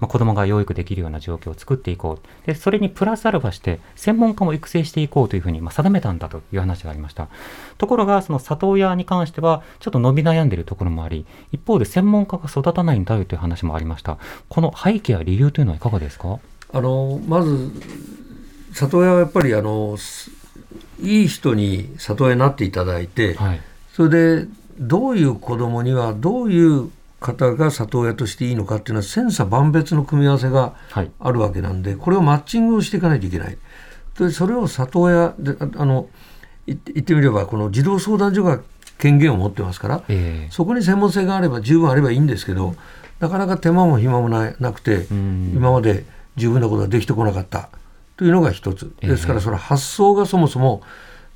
[0.00, 2.46] まあ、子供が養育できるような状況を作っていこう。
[2.46, 7.28] で、それにプラスアルファして、専門家も育成していこうというふうに、まあ、定めたんだという話がありました。
[7.78, 14.18] ところが、その里親に関しては、ちょっと伸び悩んでいるところもあり、一方で専門家が育たないんだよという話もありました。
[14.48, 16.38] この背景や理由というのはいかがですか？
[16.72, 17.70] あのまず
[18.74, 20.30] 里親はやっぱりあのす
[21.00, 23.60] いい人に里親になっていただいて、はい。
[23.94, 24.46] それで
[24.78, 31.10] どういう子供にはどういう方が里親としていいのかっていうのは千差万別の組み合わせがはい。
[31.18, 33.58] あるわけなんでこれをマッチングをしていかないといけない。
[34.18, 36.08] でそれを里親でああの
[36.66, 38.60] 言ってみればこの児童相談所が
[38.98, 40.52] 権限を持ってますからええ。
[40.52, 42.74] そこに専門性があれば十分あればいいんですけど
[43.20, 45.52] なかなか手間も暇もななくてん。
[45.54, 46.04] 今まで
[46.36, 47.68] 十分なことができてこなかった。
[48.16, 48.92] というのが一つ。
[49.00, 50.82] ですからその発想がそもそも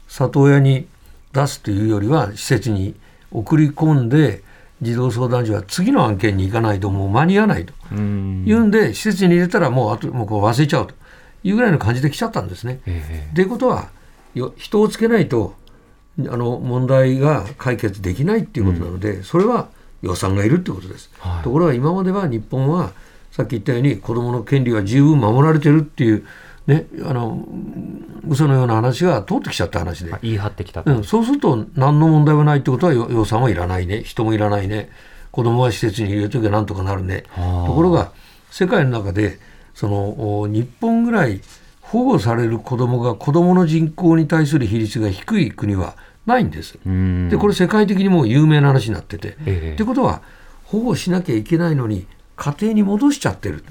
[0.09, 0.87] 里親に
[1.33, 2.95] 出すというよりは施設に
[3.31, 4.43] 送り込んで
[4.83, 7.73] 児童相談所は次の案件に行かないともう間に合わないと。
[7.93, 8.45] うん。
[8.47, 10.95] いうんで施設に入れたらもうあともうこう忘れちゃうと。
[11.45, 12.81] いうぐらいの感じで来ちゃったんですね。
[12.87, 13.89] えということは
[14.35, 15.55] よ人をつけないと
[16.21, 19.69] あの問題が解決できないっていうことなので、それは
[20.03, 21.43] 予算がいるってことです、はい。
[21.43, 22.93] ところが今までは日本は
[23.31, 26.27] さっき言ったように子どもの権利は十分守られてるっていう、
[26.67, 27.45] ね、あの
[28.29, 30.13] 嘘のような話が通ってきちゃった話で。
[30.13, 30.95] え、言い張ってきたと。
[30.95, 34.03] うん、そうすると何の問題もないってことはよ予算はいらないね。
[34.03, 34.91] 人もいらないね。
[35.33, 37.25] 子供は施設に入れときゃなんとかなるね。
[37.31, 37.67] はあ。
[37.67, 38.13] ところが
[38.51, 39.39] 世界の中で
[39.75, 41.41] そのお日本ぐらい
[41.81, 45.97] 保護される子供が子供の人口に対する比率が低い国は
[46.27, 46.79] ないんです。
[46.87, 47.29] うん。
[47.29, 49.37] でこれ世界的にもう有名な話になってて。
[49.47, 49.75] ええ。
[49.75, 50.23] ってことは
[50.65, 53.65] 保護しなきゃいけないのに家庭に戻しちゃってる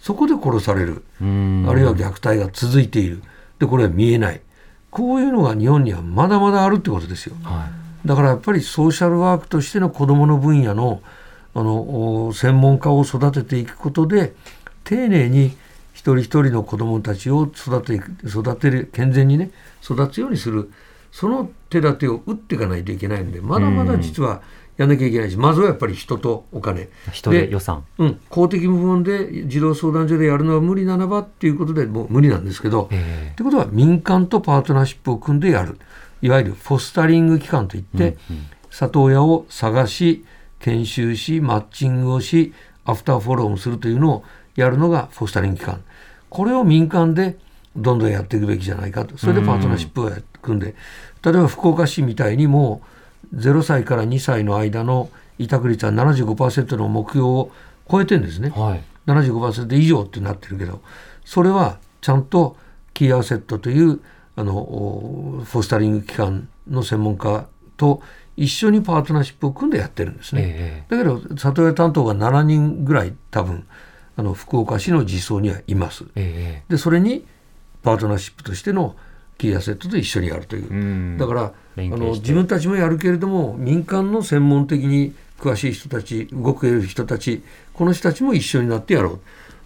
[0.00, 1.04] そこで殺される。
[1.20, 1.66] うん。
[1.68, 3.22] あるいは虐待が続いている。
[3.58, 4.40] でこれは見えない。
[4.90, 7.36] こういうのが日本にはまだまだあるってことですよ。
[7.42, 7.68] は
[8.04, 11.02] だからやっぱりソーシャルワークとしての子どもの分野の
[11.52, 14.34] あのお専門家を育てていくことで
[14.84, 15.48] 丁寧に
[15.92, 19.50] 一人一人の子どもたちを育て育てる健全にね
[19.82, 20.70] 育つようにする。
[21.12, 24.42] その手立てを打っていかないといけないのでまだまだ実は
[24.80, 26.84] やんなきゃいけないしまずはやっぱり人とお金。
[26.84, 26.88] い。
[27.12, 27.84] 人で予算。
[27.98, 35.78] うん、公的部門で児童相談所でやるのは無理ならばっていうことでもう無理なんですけど、えってことは民間とパートナーシップを組んでやる。
[36.22, 38.16] いわゆるフォスタリング機関といって、
[38.70, 40.24] 里親を探し
[40.60, 42.54] 研修しマッチングをし
[42.86, 44.24] アフターフォローもするというのを
[44.56, 45.82] やるのがフォスタリング機関。
[46.30, 47.36] これを民間で
[47.76, 49.18] どんどんやっていくべきじゃないかと。
[49.18, 50.74] それでパートナーシップを組んで。
[51.22, 52.99] 例えば福岡市みたいにもう
[53.34, 57.50] 0歳から2歳の間の委託率は75%の目標を
[57.90, 58.50] 超えてるんですね。
[58.50, 58.84] はい。
[59.06, 60.80] 75%以上ってなってるけど
[61.24, 62.56] それはちゃんと
[62.94, 64.00] キーアセットという
[64.36, 68.02] あのおフォスタリング機関の専門家と
[68.36, 70.42] 一緒にパートナーシップを組んでやってるんですね。
[70.44, 73.66] えだけど里親担当が7人ぐらい多分
[74.16, 76.04] あの福岡市の実装にはいます。
[76.14, 77.26] ええでそれに
[77.82, 78.96] パートナーシップとしての
[79.40, 80.68] キーアセットと一緒にやるというえ。
[80.68, 81.18] うん。
[81.18, 89.20] だからあの自分たちもやるけれども民間の専門的に詳しい人たち動ける人たちこの人たちも一緒になってやろう。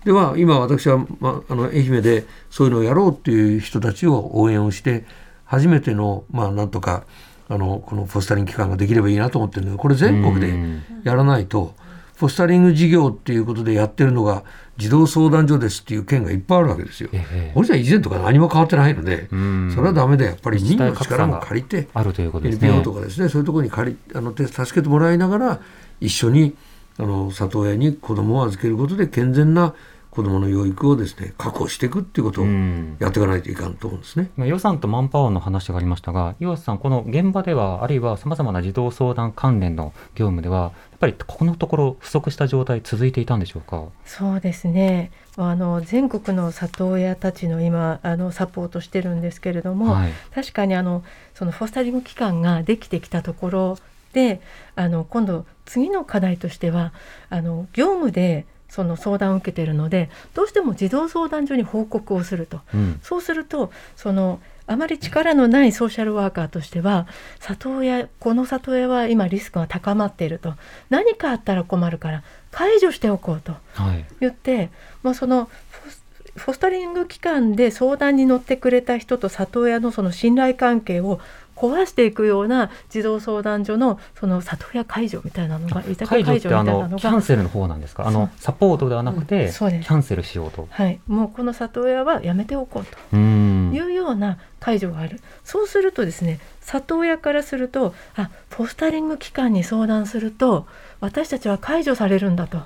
[0.05, 5.05] では今私は、まあ、あの愛媛でそういうのをやろうっていう人たちを応援をして
[5.45, 7.05] 初めてのまあなんとか
[7.49, 11.75] あのこのフォスタリング機関ができればいいなと思ってるんだけどこれ全国でうんやらないと
[12.17, 14.45] フォスタリング事業っていうことでやってるのが
[14.77, 17.09] 児童相談所ですっていう県がいっぱいあるわけですよ。
[17.13, 22.69] ええこれじゃ以前とか何も変わってないので、うんそれはダメだやっぱり民の力も借りてあるということですね。
[22.69, 25.61] NPO とかですねそういうところに借りあの手助けてもらいながら
[26.01, 26.55] 一緒に
[26.99, 29.75] あの里親に子供を預けることで健全な
[30.15, 34.31] 子供の養育をですね確保していくっていうことをうんやっていかないといかんと思うんですね。
[34.37, 40.71] 今予算とマンパワーの話がありましたが、岩瀬さん、この現場では、あるいはさまざまな児童相談関連の業務では、
[41.05, 43.85] ぱりここのところ、不足した状態、続いていたんでしょうか？
[44.07, 50.13] そうですねあの全国の里親たちの今あのサポートしてるんですけれども、はい。
[50.35, 53.79] 確かにあのそのフォスタリング機関ができてきたところ
[54.13, 54.41] で
[54.77, 56.93] あの今度次の課題としては
[57.31, 63.01] あの業務でその相談を受けているのでどうしても児童相談所に報告をするとうん。
[63.03, 67.07] そうするとそのあまり力のないソーシャルワーカーとしては
[67.39, 70.55] 里親この里親は今リスクが高まっていると
[70.91, 74.05] 何かあったら困るから解除しておこうとはい。
[74.21, 74.71] 言って、
[75.03, 76.05] まあ、そのフォス
[76.37, 81.21] フォスタリング機関で相談に乗ってくれた人と里親のその信頼関係を
[81.57, 86.99] 壊していくような児童相談所のその里親解除みたいなのが委託解除みたいなののが。
[86.99, 88.07] キャンセルの方なんですか？
[88.07, 90.67] あのサポートではなくて、うんキャンセルしようと。
[90.71, 93.73] はい、もうこの里親はやめておこうとうん。
[93.75, 100.67] いうような解除がある、そうするとですね里親からするとあポスタリング機関に相談すると
[101.01, 102.63] 私たちは解除されるんだと。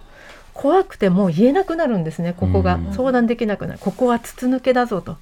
[0.55, 2.75] 怖くてもう言えなくなるんですねここが。
[2.75, 2.93] うん。
[2.93, 3.79] 相談できなくなる。
[3.79, 5.17] ここは筒抜けだぞと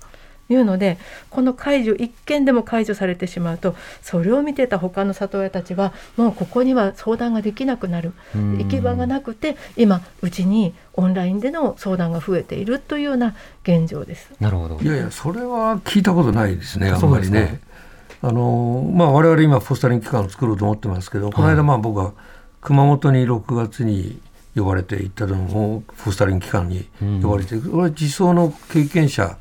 [0.49, 0.99] いうので
[1.31, 14.31] この解除一件でも解除されてしまうとそれを見てた他の里親たちはもうここには相談ができなくなるうん行き場がなくて今うちにオンラインでの相談が増えているというような現状です。
[14.41, 14.81] なるほど。
[14.81, 17.39] いやいやそれは聞いたことないですねあんそうですか？
[17.39, 17.61] まりね。
[18.23, 22.13] あのまあ我々今フォスタリング機関を作ろうと思ってますけど、この間まあ僕は
[22.63, 24.19] 熊本に6月に
[24.57, 26.89] 呼ばれて行ったのもフォスタリング機関に
[27.21, 29.37] 呼ばれて、これ実装の経験者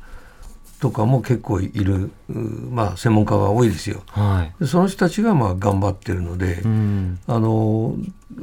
[0.86, 4.02] とかも結構いる、うまあ、専門家が多いですよ。
[4.06, 4.62] はい。
[4.62, 7.18] でその人たちがまあ頑張ってるので、うん。
[7.26, 7.96] あの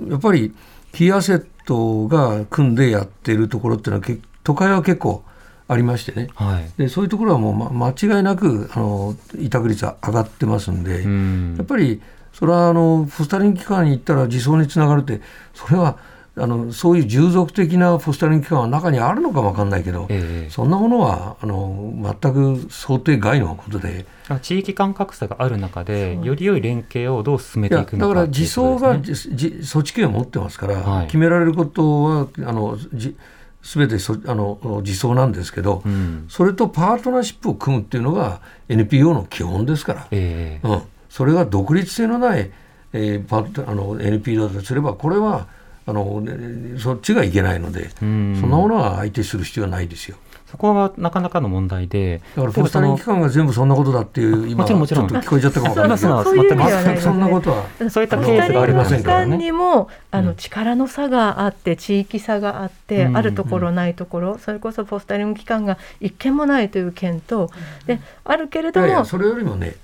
[0.10, 0.54] やっぱり
[0.92, 5.24] キーアセットが組んでやってるところっていうのはけ都会は結構
[5.70, 6.70] ありましてねはい。
[6.78, 12.02] でそういうところはもう、ま、間違いなくあの委託率は上がってますんで、うんやっぱり
[12.34, 15.22] それはあのフォスタリング機関に行ったら自走につながるって
[15.54, 15.98] それは
[16.36, 20.50] あのそういう従属的なフォスタリング機関は中にあるのかもわかんないけど、ええ。
[20.50, 24.06] そんなものはあの全く想定外のことで。
[24.42, 31.06] 地域間格差がある中で、より良い連携をどう進めていくのかだから自走がっていうじじ措置権を持ってますから、はい。
[31.06, 33.16] 決められることはあのじ
[33.62, 36.26] 全てそあの自走なんですけど、うん。
[36.30, 40.68] それとパートナーシップを組むっていうのが NPO の基本ですから、ええ。
[40.68, 42.50] うん、それが独立性のない、
[42.94, 45.48] えーあの NPO だとすればこれは
[45.86, 48.38] あのねそっちがいけないので、うん。
[48.40, 50.18] そんなものは相手する必要はないですよ。
[50.54, 55.08] そこがなかなかの問題で、だからフォスタリング機関が全部そんなことだっていう今もちろんもちろん。
[55.08, 56.10] ちょっと聞こえちゃったかもわかんないけど。
[56.56, 59.26] まあそんなことはそういったケースがありませんからね。
[59.26, 63.18] 機関にもあうんの力の差があって地域差があって、うん。
[63.18, 67.50] あるところないところそれこそポスタリング機関が一件もないという県と、
[67.88, 69.76] であるけれどもいやいやそれよりもね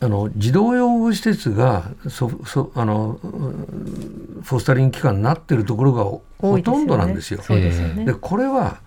[0.00, 7.42] あの児童養護施設がそそあのうんフォスタリング機関になってるところがほとんどなんですよ。
[7.48, 8.04] でね。
[8.04, 8.80] でこれは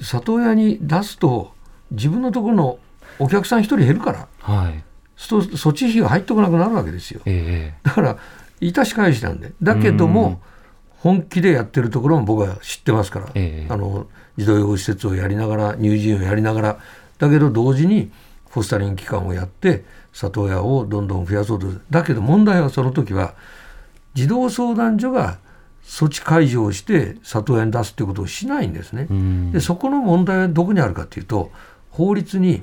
[0.00, 1.52] 里親に出すと
[1.90, 2.78] 自分のところの
[3.18, 4.82] お客さん一人減るからはい。
[5.16, 7.20] そ措置費が入ってこなくなるわけですよ。
[7.26, 8.18] えだから
[8.60, 10.40] 致し返しなんでだけどうんも
[10.98, 14.06] 本気でやってるところも僕は知ってますから、ええあの
[14.36, 16.78] 児童養護施設をやりながら乳児院をやりながら
[17.18, 18.10] だけど同時に
[18.58, 23.34] フォスタリング機関をやって里親をどんどん増やそうとだけど問題はその時は
[24.14, 25.38] 児童相談所が
[25.84, 29.06] 措置解除をして里親に出すっていうことをしないんですね。
[29.52, 31.50] でそこの問題はどこにあるかというと
[31.90, 32.62] 法律に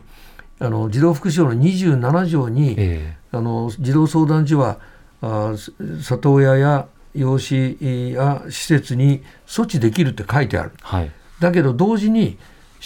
[0.60, 4.80] あの児童福祉法の27条に、えあの児童相談所は
[5.22, 5.54] あ
[6.02, 7.78] 里親や養子
[8.14, 10.72] や施設に措置できるって書いてある。
[10.82, 11.12] はい。
[11.40, 12.38] だけど同時に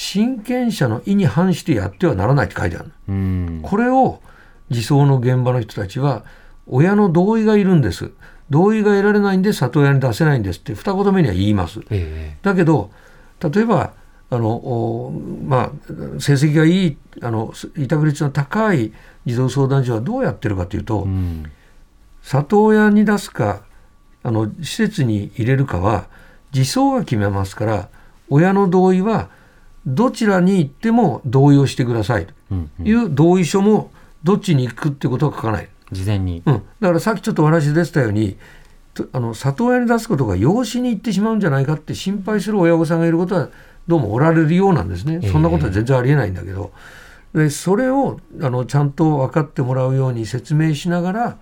[0.02, 2.91] 親権者の意に反してやってはならないって書いてある。
[3.10, 3.60] うん。
[3.62, 4.22] これを
[4.70, 6.24] 児相の現場の人たちは
[6.68, 8.12] 親の同意がいるんです。
[8.50, 11.82] 同意が得られないんで里親に出せないんですって二言目には言います。
[11.89, 12.91] えだけど
[13.43, 13.91] 例えば
[14.30, 15.12] あのお
[15.45, 15.72] まあ
[16.18, 18.93] 成績がいいあの委託率の高い
[19.26, 21.52] 児童相談所はどうやってるかというと、えうん。
[22.22, 23.64] 里親に出すか
[24.24, 26.08] あの施設に入れるかは
[26.52, 27.89] 児相が決めますから
[28.30, 29.30] 親の同意は
[29.96, 32.34] どちらに行っても同意をしてくださいと。
[32.84, 33.92] いう同意書も
[34.24, 35.70] どっちに行くってことは書かない。
[35.92, 36.44] 事前に。
[36.46, 38.38] うん、だからさっきちょっとお話出てたように
[38.94, 43.50] とあの里親に出すことが養子に行ってしまうんじゃないかって心配する親御さんがいることは
[43.88, 45.32] どうもおられるようなんですね、ええ。
[45.32, 46.72] そんなことは全然ありえないんだけど。
[47.34, 51.38] でそれをあのちゃんと分かってもらうように説明しながら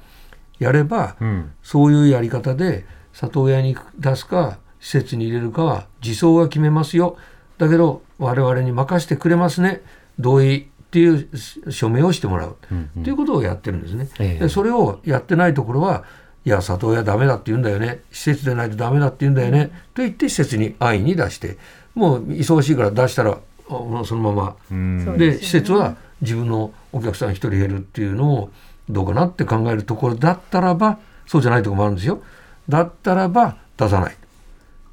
[0.60, 1.52] やれば、うん。
[1.64, 7.18] そういうやり方で里親に出すか施設に入れるかは児相が決めますよ。
[7.58, 9.82] だけど我々に任せてくれますね。
[10.20, 11.28] 同意っていう
[11.70, 12.56] 署名をしてもらう。
[12.72, 13.04] うんうん。
[13.04, 14.10] ということをやってるんですね。
[14.20, 14.40] ええ。
[14.44, 16.04] でそれをやってないところは
[16.46, 18.00] いや里親ダメだって言うんだよね。
[18.12, 21.58] 施設でないとダメだって言うんだよね、と言って施設に安易に出して
[21.94, 23.38] もう忙しいから出したら
[23.68, 25.18] そのまま。
[25.18, 28.50] で施設は自分のお客さん一人減るっていうのも
[28.90, 32.22] どうかなって考えるところだったらばそうじゃないところもあるんですよ。
[32.70, 34.14] だったらば出さない。
[34.14, 34.27] と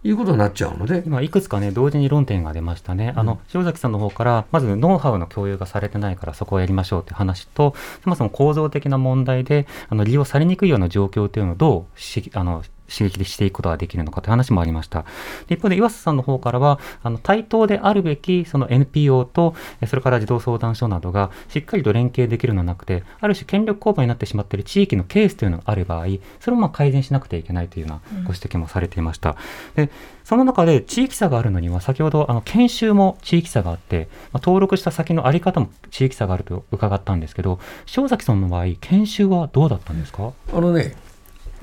[0.04, 1.02] いうことになっちゃうので。
[1.06, 7.74] 今いくつかね同時に論点が出ましたね、あの塩崎さんの方からまずノウハウの共有がされてないからそこをやりましょうっていう話と
[8.04, 15.04] そもそも構造的な問題であの利用されにくいような状況というのをどうしあの刺激していくことができるのかという話もありました。
[15.46, 26.06] で一方で岩瀬さんの方からはあの対等であるべきその NPO とえそれから児童相談所などがしっかりと連携できるのではなくてある種権力勾配になってしまっている地域のケースというのがある場合
[26.40, 29.36] それをまあ改善しなくてはいけないというようなご指摘もされていました。
[29.76, 29.90] で
[30.24, 37.60] その中で地域差があるのには先ほどあの研修も地域差があって、まあ、登録した先の在り方も地域差があると伺ったんですけど
[37.94, 40.96] 塩崎さんの場合研修はどうだったんですか、あのね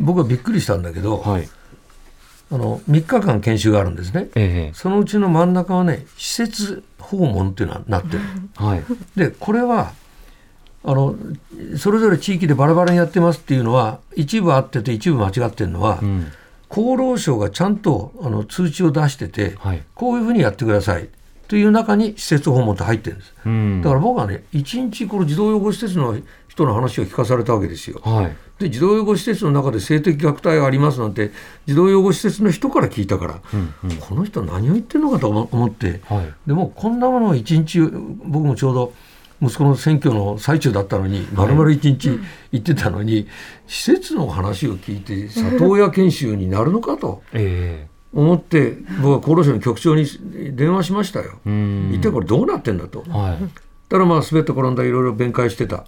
[0.02, 1.50] 僕はびっくりしたんだけど、はい。
[2.52, 4.30] あの3日間研修があるんですね。
[4.36, 8.20] えそのうちの真ん中はね施設訪問っていうのはなってる。
[8.60, 8.84] えはい。
[9.16, 9.94] でこれは
[10.84, 11.16] あの
[11.78, 16.28] それぞれ地域でバラバラにやってますっていうのは一部合ってて一部間違ってるのは、うん。
[16.70, 19.84] 厚労省がちゃんとあの通知を出してて、はい。
[19.96, 21.08] こういうふうにやってください。
[21.48, 23.34] という中に施設訪問って入ってるんです。
[23.46, 23.82] うん。
[23.82, 26.18] だから僕はね、一日この児童養護施設の
[26.52, 28.02] 人の話を聞かされたわけですよ。
[28.04, 31.32] はいで、児童養護施設の中で性的虐待がありますなんて、
[31.66, 38.94] 児童養護施設の人から聞いたから、うんうんこの人何を言ってるのかと思思って、はいでもこんなものを一日、僕もちょうど
[39.42, 42.20] 息子の選挙の最中だったのに、まるまる一日
[42.52, 43.28] 行ってたのに、
[43.66, 47.24] 施設の話を聞いて、里親研修になるのかと。
[47.34, 50.06] え思って僕は厚労省の局長に
[50.54, 51.40] 電話しましたよ。
[51.94, 53.06] 一体これどうなってんだと。
[53.08, 55.86] はいたらまあ滑って転んだいろいろ弁解してた。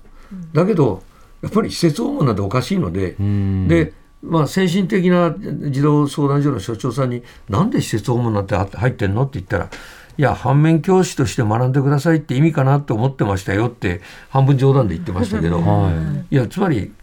[0.53, 1.03] だけど
[1.41, 3.67] やっぱり施設訪問なんておかしいので、うん。
[3.67, 5.35] でまあ先進的な
[5.69, 9.23] 児童相談所の所長さんになんで施設訪問なんて入ってんの？
[9.23, 9.69] って言ったら。
[10.15, 15.91] いや反面教師として学んでくださいって意味かなと思ってましたよって半分冗談で言ってましたけど、 は
[16.29, 16.35] い。
[16.35, 16.93] やつまり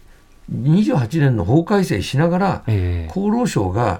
[0.51, 3.11] 28年の法改正しながら、ええ。
[3.11, 3.99] 厚労省が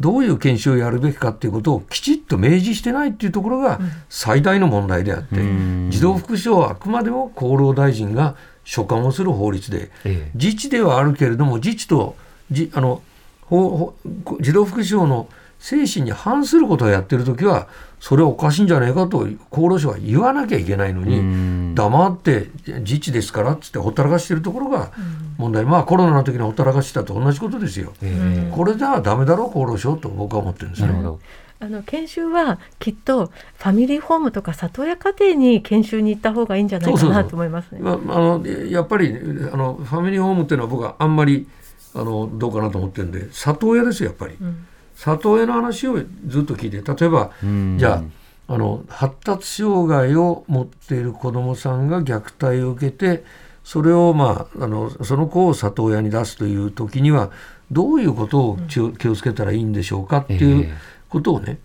[0.00, 5.88] どういう研修をやるべきかっていうことをきちっと明示してないっていうところが最大の問題であって、うん。
[5.90, 8.34] 児童福祉法はあくまでも厚労大臣が
[8.64, 10.30] 所管をする法律で、ええ。
[10.34, 12.16] 自治ではあるけれども自治と
[12.50, 13.02] じあの
[13.42, 13.94] 法法
[14.40, 17.68] 児童福祉法の精神に反することをやってる時は
[18.00, 21.74] それはおかしいんじゃないかと厚労省は言わなきゃいけないのに、うん。
[21.74, 22.48] 黙って
[22.80, 24.90] 自治ですからっつってほったらかしてるところが
[25.36, 27.92] 問題、まあコロナの時にほったらかしてたと同じことですよ。
[28.02, 28.52] ええ。
[28.54, 30.88] これではダメだろう厚労省と僕は思ってるんですね。
[30.88, 31.04] なるほ。
[31.04, 31.20] ど
[31.62, 37.30] あの研修はきっとファミリーホームとか里親家庭に研修に行った方がいいんじゃないかなそうそうそう。
[37.30, 37.80] と思いますね。
[37.80, 39.14] まあ、あのやっぱり
[39.52, 41.46] あのファミリーホームっていうのは僕はあんまり
[41.94, 44.66] あのどうかなと思ってるんで里親ですよやっぱり、ん。
[44.94, 47.76] 里親の話をずっと聞いて例えば、うん。
[47.78, 48.02] じゃ
[48.48, 53.22] ああの発達障害を持っている子どもさんが虐待を受けて
[53.64, 57.30] それを、まあ、あのその子を里親に出すという時には
[57.70, 61.58] どういうことを気を気をつけたらいいんでしょうかっていうええことをね、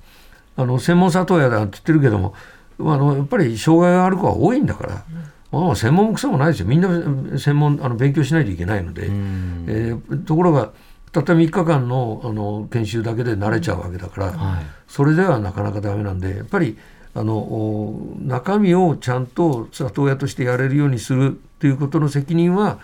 [0.57, 2.33] あの専門里親だって言ってるけども
[2.79, 5.05] あのやっぱり障害がある子は多いんだから、
[5.51, 6.65] まあ、専門もクソもないですよ。
[6.65, 9.65] みんな専門あの勉強しないといけないので、うん。
[9.67, 10.71] えーところが
[11.11, 14.65] たった3日間のあの研修だけで慣れちゃうわけだから、はい。
[14.87, 16.77] それではなかなかダメなんでやっぱり
[17.13, 22.79] あのお中身をちゃんと里親としてやれるようにするということの責任は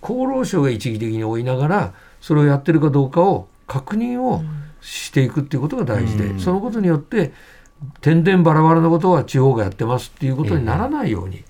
[0.00, 4.42] 厚労省が一義的に追いながらそれをやってるかどうかを確認を
[4.88, 7.32] していくっていうことが大事で、うんそのことによって
[8.00, 11.44] 点々バラバラなことは地方がやってますっていうことにならないように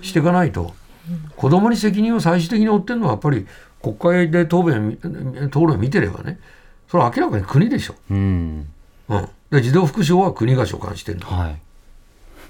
[0.00, 0.72] していかないと、
[1.36, 3.46] 子どもに責任を最終的に負ってるのはやっぱり
[3.82, 4.98] 国会で答弁
[5.48, 6.38] 討論見てればね
[6.88, 7.94] それは明らかに国でしょ。
[8.10, 8.66] うん
[9.08, 11.60] うん、で児童福祉法は国が所管してるんだ、はい。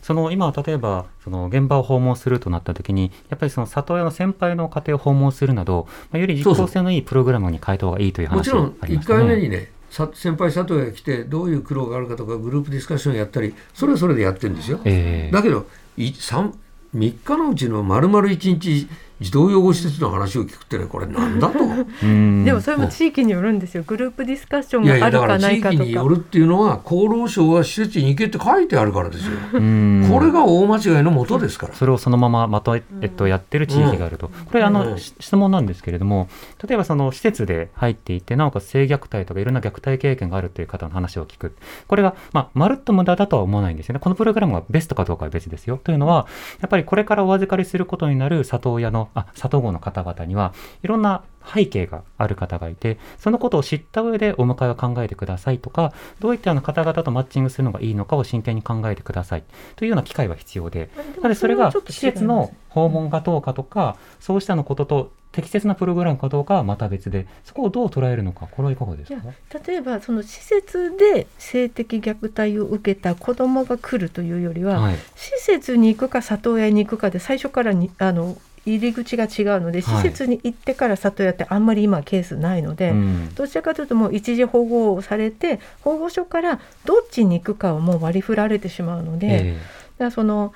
[0.04, 9.18] その今例えばその現場を訪問するとなった時にやっぱりその里親の先輩の家庭を訪問するなど、まあ、より実効性のいいプログラムに変えた方がいいという話もちろん1がありましたね。
[9.20, 9.72] 回目にねさ
[10.14, 14.80] 先輩佐藤が来てどういう苦労があるかとかグループディスカッションやったりそれはそれでやってるんですよ。
[14.84, 15.66] ええだけど
[15.96, 16.52] い3
[16.94, 18.88] 3日のうちの丸々1日
[19.20, 21.58] 児童養護施設の話を聞くってねこれなんだと。
[22.02, 22.44] うん。
[22.44, 23.84] でもそれも地域によるんですよ。
[23.86, 25.82] グループディスカッションいやいがあるかなやだから地いかとか。
[25.84, 29.32] 域によるっていうのは厚労省は施設に行けって書いてあるからですよ。
[29.52, 30.08] うん。
[30.10, 31.74] これが大間違いのもとですから。
[31.74, 34.98] それをそのまままとえ、えっと、やってる地域があると、これあの、うん。
[34.98, 36.28] し質問なんですけれども
[36.66, 41.56] 例えばその施設で入っていてなおかつ性虐待とかいろんな虐待経験があるという方の話を聞く。
[41.86, 44.00] これが、まあ、まるっと無駄だとは思わないんですよね。
[44.00, 45.80] このプログラムがベストかどうかは別ですよ。
[45.82, 46.26] というのは
[46.60, 51.22] やっぱりこれからお預かりすることになる里親のあ里子の方々にはいろんな
[51.54, 59.44] 背景がある方がいてそのことを知った上でお迎えを考えてくださいとかどういったような方々とマッチングするのがいいのかを真剣に考えてください。
[59.76, 60.88] というような機会は必要で。
[61.16, 69.20] なのでそれが施設の訪問かどうかとかそうしたのことと適切なプログラムかどうかはまた別でそこをどう捉えるのかこれはいかがですか？
[69.66, 74.96] 例えばその施設で性的虐待を受けた子どもが来るというよりは、はい。
[75.16, 78.36] 施設に行くか里親に行くかで最初からにあの
[78.66, 80.02] 入り口が違うので施はい。
[80.02, 83.34] 設に行ってから里親ってあんまり今ケースないので、うん。
[83.34, 89.60] どちらかというともう一時保護をされて保護所からどっちに行くかをもう割り振られてしまうので、だかえ
[89.98, 90.52] らその、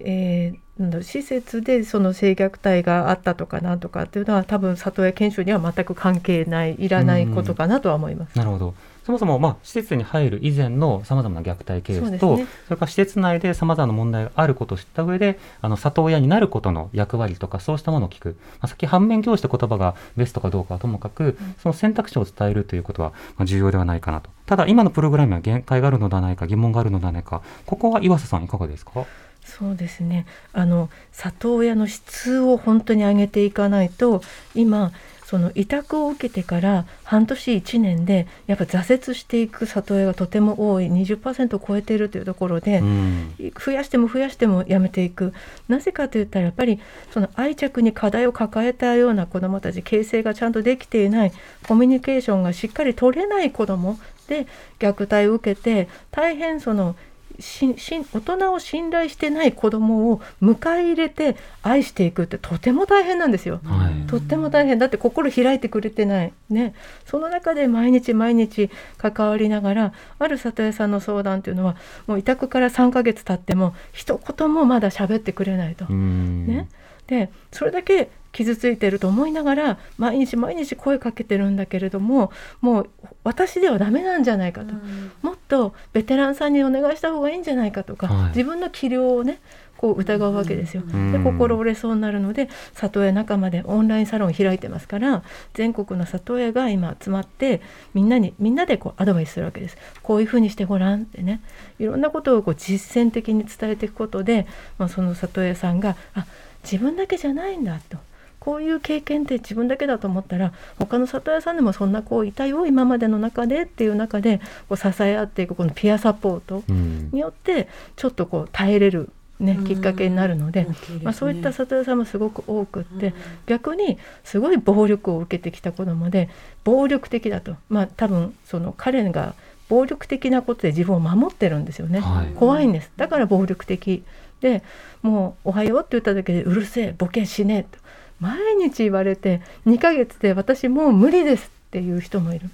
[0.00, 0.58] えー
[1.02, 8.32] 施設でその性虐待があったとかなんとかっていうのは多分里親研修には全く関係ないいらないことかなとは思います。
[8.34, 8.74] えなるほど
[9.04, 12.46] そもそも、まあ、施設に入る以前のさまざまな虐待ケースとそ,、ね。
[12.70, 24.30] れから施設内でさまざまな問題があることを知った上であの里親になることの役割とかそうしたものを聞く、まあ、さっき反面教師って言葉がベストかどうかはともかく、その選択肢を伝えるということはまあ重要ではないかなと。
[24.46, 27.42] ただ今のプログラムには限界があるのではないか疑問があるのではないか。
[27.66, 29.04] ここは岩瀬さんいかがですか？
[29.44, 30.24] そうですね。
[30.54, 34.22] あの里親の質を本当に上げていかないと
[34.54, 34.92] 今
[35.24, 43.34] その委託を受けてから半年1年でやっぱ挫折していく里親がとても多い20%を超えているというところで、うん。
[43.58, 45.32] 増やしても増やしてもやめていく。
[45.68, 46.78] なぜかといったらやっぱり
[47.10, 51.32] その愛着に課題を抱えたような子どもたち形成がちゃんとできていない
[51.66, 53.98] コミュニケーションがしっかり取れない子ども
[54.28, 54.46] で
[54.78, 56.96] 虐待を受けて大変その
[57.40, 63.60] しし大人を信頼してない子どもを迎え入れて愛していくってとても大変なんですよ。
[63.64, 64.06] はい。
[64.06, 64.78] とっても大変。
[64.78, 66.32] だって心開いてくれてない。
[66.50, 66.74] ね。
[67.06, 71.76] その中で毎日毎日関わりながらある里親さんの相談っていうのは
[72.06, 75.86] もう委託から3ヶ月経っても一言もまだ喋ってくれないと。
[75.88, 76.46] うん。
[76.46, 76.68] ね、
[77.06, 82.90] でそれだけ傷ついてると思いながら毎日毎日声かけてるんだけれどももう
[83.22, 84.74] 私ではダメなんじゃないかと、
[85.22, 89.38] もっとベテランさんにお願いした方がいいんじゃないかとか、はい自分の器量をね
[89.76, 90.82] こう疑うわけですよ。
[90.82, 95.22] んで心折れそうになるので里親仲間でオンラインサロンを開いてますから
[95.52, 97.60] 全国の里親が今集まって
[97.92, 99.76] みんなにみんなでこうアドバイスするわけです。
[100.02, 101.40] こういうふうにしてごらんってね
[101.78, 104.46] いろんなことをこう実践的に伝えていくことで、
[104.78, 106.26] まあ、その里親さんがあ
[106.62, 107.98] 自分だけじゃないんだと。
[108.44, 117.10] こういう経験って自分だけだと思ったら他の里親さんでもそんな子いたよ今までの中でっていう中でこう支え合っていくこのピアサポートうん。
[117.10, 119.08] によってちょっとこう耐えれる、
[119.40, 121.00] ね、きっかけになるので、ですね。
[121.02, 123.14] まあ、そういった里親さんもすごく多くって、
[123.46, 126.28] 逆にすごい暴力を受けてきた子どもで
[126.64, 129.34] 暴力的だと、まあ、多分その彼が
[129.68, 132.26] 暴力的なことで自分を守ってるんですよね、はい。
[132.34, 132.90] 怖いんです。
[132.96, 134.04] だから暴力的
[134.40, 134.62] で
[135.02, 137.78] もう「おはよう」って言っただけで「うるせえボケしねえ」と
[138.20, 142.50] 毎日言われて2ヶ月で私もう無理ですっていう人もいる。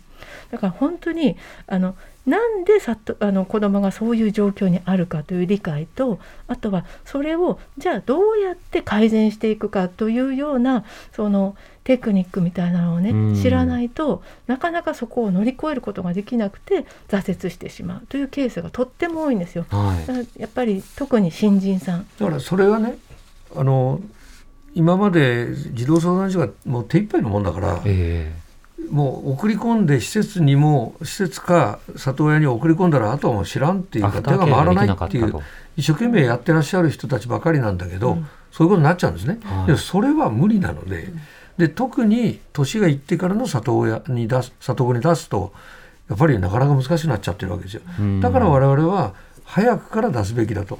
[0.51, 1.37] だから本当に
[1.67, 1.95] あの
[2.27, 19.65] なんでさとあの子供がそういう状況にあるかという理解とあとはそれをじゃあどうやって改善していくかというようなそのテクニックみたいなのをうんね知らないとなかなかそこを乗り越えることができなくて挫折してしまうというケースがとっても多いんですよ。
[19.71, 22.99] はいやっぱり特に新人さんだからそれはね
[23.57, 24.01] あの
[24.75, 28.33] 今まで児童相談所がもう手一杯のもんだから、え
[28.91, 35.35] もう送り込んで施設にも施設か里親に送り込んだらあとはもう知らんってえいうか手が回らないっていう
[35.77, 38.29] 一生懸命やってらっしゃる人たちばかりなんだけど、うん。
[38.51, 39.39] そういうことになっちゃうんですね。
[39.45, 39.66] はい。
[39.66, 41.09] でもそれは無理なので、
[41.57, 45.53] で特に年がいってからの里親に出す里子に出すと
[46.09, 47.83] やっぱりなかなか難しくなっちゃってるわけですよ。
[48.21, 49.14] だから我々は
[49.45, 50.79] 早くから出すべきだと。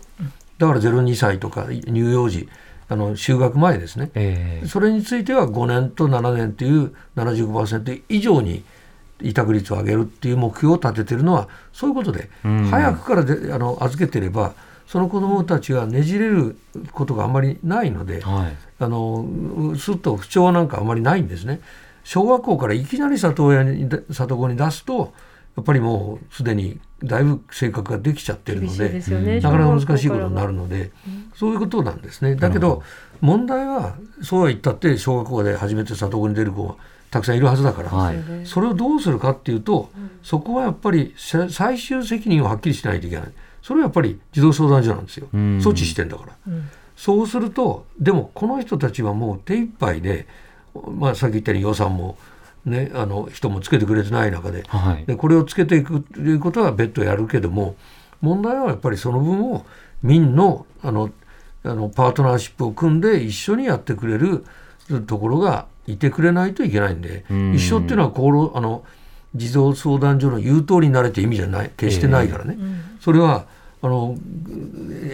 [0.59, 2.49] だから02歳とか乳幼児
[2.91, 8.64] あの就学前ですね、えーそれについては5年と7年という75%以上に
[9.22, 12.64] 委託率を上げるっていう目標を立ててるのはそういうことで、うん。
[12.64, 14.55] 早くからであの預けてれば
[14.88, 16.59] その子どもたちがねじれる
[16.91, 18.57] ことがあんまりないので、はい。
[18.80, 19.24] あの
[19.78, 21.61] すっと不調なんかあんまりないんですね。
[22.03, 25.12] 小学校からいきなり里親に里子に出すと
[25.61, 29.40] やっぱりもうすでにだいぶ性格ができちゃってるのでね。
[29.40, 30.62] なかなか難しいことになるの。
[30.62, 30.90] ので、
[31.34, 32.34] そういうことなんですね。
[32.34, 32.82] だけど
[33.20, 36.76] 問題はそうは言ったって小学校で初めて里子に出る子が
[37.11, 39.90] たくさんいるはずだから、はいそれをどうするかっていうと、
[40.22, 43.32] そこはやっぱりせ最終責任をはっきりしないといけない。
[43.62, 45.28] それはやっぱり児童相談所なんですよ。
[45.32, 46.32] うん措置してんだから。
[46.96, 50.26] そうするとでもこの人たちはもう手一杯で、
[50.74, 52.18] まあ、さっき言ったように予算も、
[52.64, 54.64] ね、あの人もつけてくれてない中で。
[54.68, 55.04] はい。
[55.06, 57.74] でこれをつけていくということは別途やるけども
[58.20, 59.64] 問題はやっぱりその分を
[60.02, 61.11] 民のあの
[61.62, 64.44] あのパートナーシップを組んで一緒にやってくれる
[65.06, 67.54] ところがいてくれないといけないんでうん。
[67.54, 68.84] 一緒っていうのは厚労あの
[69.34, 72.58] 児童相談所の言う通りになれって意味じゃない決してないからね。
[73.00, 73.46] それは
[73.82, 74.16] あの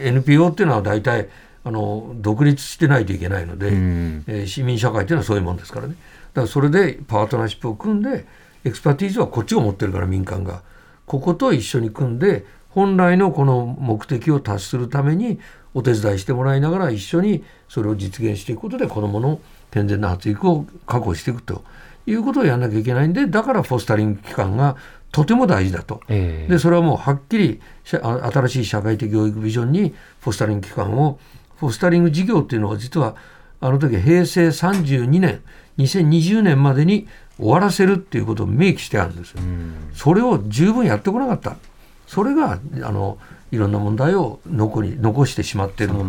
[0.03, 1.29] NPO っていうのは大体
[1.65, 4.25] あの独立してないといけないので、うん。
[4.27, 5.95] えー市民社会っていうのはそういうもんですからね。
[5.95, 5.99] だ
[6.37, 8.27] からそれでパートナーシップを組んで
[8.65, 10.63] expertise はこっちを持ってるから民間が
[11.07, 15.41] ここと一緒に組んで本来のこの目的を達するために
[15.73, 21.65] お手伝いしてもらいながら一緒にそれを実現していくことで子どもの健全な発育を確保していくと
[22.07, 24.77] いうことをやらなきゃいけないんでだからフォスタリング機関が
[25.13, 26.01] とても大事だと。
[26.09, 31.19] えーでそれはもうはっきり新しい社会的養育ビジョンにフォスタリング機関を
[31.57, 33.17] フォスタリング事業っていうのは実は
[33.61, 35.43] あの時平成32年
[35.79, 37.07] 2020年までに
[37.39, 39.41] 終わらせるっていうことを明記してあるんですよ。
[39.95, 41.57] それを十分やってこなかった。
[42.07, 43.19] それがあの
[43.51, 46.05] いろんな問題を残り残してしまっているので。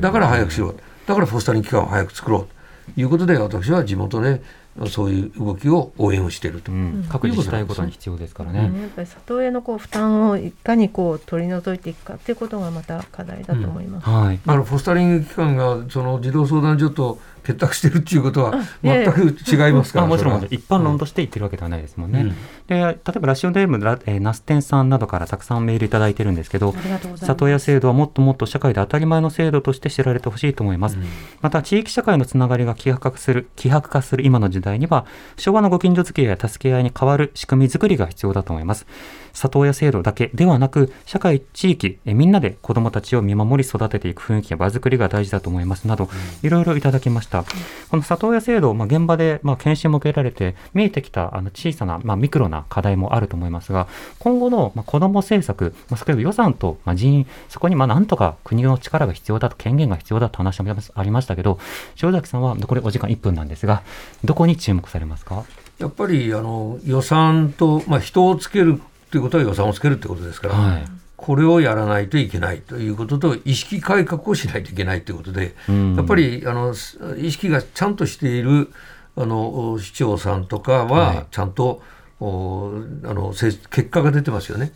[0.00, 0.74] だから早くしろ。
[1.06, 2.94] だからフォスタリング機関を早く作ろう。
[2.94, 4.42] ということで私は地元で
[4.88, 6.72] そういう動きを応援をしていると。
[6.72, 7.06] うん。
[7.08, 8.68] 各自治体ごとに必要ですからね。
[8.68, 14.08] ねやっぱり里親のこう負担をいかにこう取り除いていくかっていうことがまた課題だと思います。
[14.08, 14.40] はい。
[14.46, 22.20] あのフォスタリング機関がその児童相談所と結託してるっていうことは全く違いますから、あもちろん一般論として言ってるわけではないですもんね。
[22.20, 22.28] うん。
[22.68, 26.74] で例えばラジオネームラ、えー、ナステンさんなどからたくさんメールいただいてるんですけど
[27.16, 30.96] 里親制度はもっともっと社会で当たり前の制度として知られてほしいと思います、
[31.40, 35.04] また地域社会のつながりが希薄化する希薄化する今の時代には
[35.36, 38.86] 昭和のご近所付き合いや助け合いに変わる仕組み作りが必要だと思います。
[39.32, 46.08] 里親制度だけではなく社会地域えーみんなで子どもたちを見守り育てていく雰囲気や場作りが大事だと思いますなど
[46.42, 47.44] いろいろいただきました、
[47.90, 61.58] この里親制度、まあ、現場で、まあ、研修も受けられて見えてきたあの小さな、まあ、ミクロな課題もあると思いますが今後の、まあ、子ども政策、まあ、先ほど予算と、まあ、人員そこにまあなんとか国の力が必要だと権限が必要だと話もありましたけど
[62.02, 63.82] 塩崎さんは残りお時間1分なんですが
[64.24, 65.44] どこに注目されますか？
[65.78, 68.80] やっぱりあの予算と、まあ、人をつける
[69.12, 70.84] ということは予算をつけるということですから、はい。
[71.18, 75.94] これをやらないといけないということと意識改革をしないといけないということで、うん。
[75.96, 78.72] やっぱりあのす意識がちゃんとしている
[79.14, 81.16] あの市長さんとかはい。
[81.16, 81.82] はちゃんと、
[82.20, 82.72] お
[83.04, 84.72] あのせ結果が出てますよね。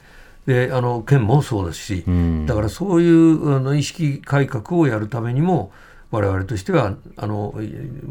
[0.47, 2.45] であの県もそうですし、うん。
[2.45, 5.73] だからそういうあの意識改革をやるためにも
[6.11, 7.67] 我々としてはあの、い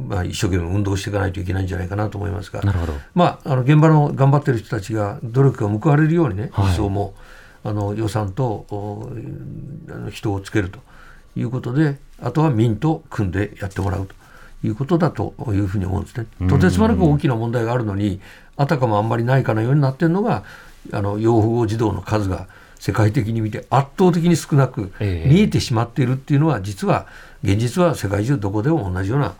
[0.08, 2.62] まあ、一生懸命運動していかないといけないんじゃないかなと思いますが。
[2.62, 7.14] なるほどまあ、あの現場の頑張ってる人たちが努力が報われるようにね、はい一層も
[7.64, 9.10] あの予算とお
[9.90, 10.80] あの人をつけると
[11.36, 14.14] いうことで、あとは民と組んでやってもらうと
[14.64, 16.28] いうことだというふうに思うんですね。
[16.48, 18.20] とてつもなく大きな問題があるのに、
[18.56, 20.44] あたかもあんまりないかのようになっているのが、
[20.92, 22.48] あの養護児童の数が
[22.86, 25.28] 世界的に見て圧倒的に少なくええ。
[25.28, 27.08] 見えてしまっているっていうのは、実は
[27.44, 29.34] 現実は世界中どこでも同じような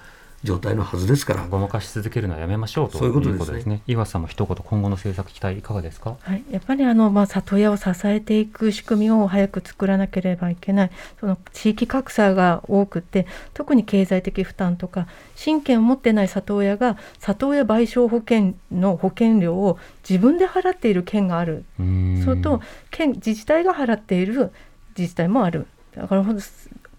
[0.46, 1.46] 状態のはずですから。
[1.50, 3.62] ごまかし続けるのはやめましょうとそういうことですね。
[3.62, 6.16] すね岩瀬さんも一言今後の政策期待いかがですか？
[6.22, 10.92] はい、やっぱりあの、まあ、里親を支えていく仕組みを早く作らなければいけない。
[11.20, 21.66] その地域格差が多くて特に経済的負担とか親権を持ってない里親が里親賠償保険の保険料を自分で払っている県がある。
[21.80, 22.24] うーん。
[22.24, 24.52] それと県自治体が払っている
[24.98, 25.66] 自治体もある。
[25.96, 26.44] だからほんと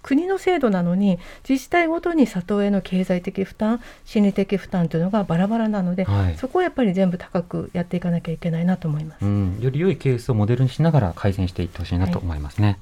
[0.06, 6.36] 国の制度なのに自治体ごとに里親の経済的負担心理的負担というのがバラバラなので、はい。
[6.36, 9.24] そこをやっぱり全部高くやっていかなきゃいけないなと思います。
[9.24, 12.78] うん、より良いケースをモデルにしながら改善していってほしいなと思いますね。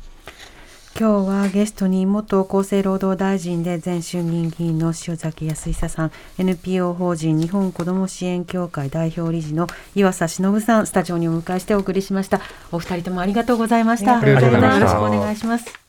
[0.97, 9.67] 今日はゲストに元厚生労働大臣で前衆議院議員の塩崎康久さん NPO 法人日本子ども支援協会代表理事の
[9.97, 12.41] 岩佐忍さんスタジオにお迎えしてお送りしました。
[12.71, 14.21] お二人ともありがとうございました。
[14.21, 14.79] ありがとうございました。
[14.79, 15.84] よろしくお願いします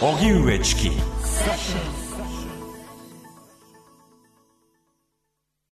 [0.00, 0.90] 荻上チキ。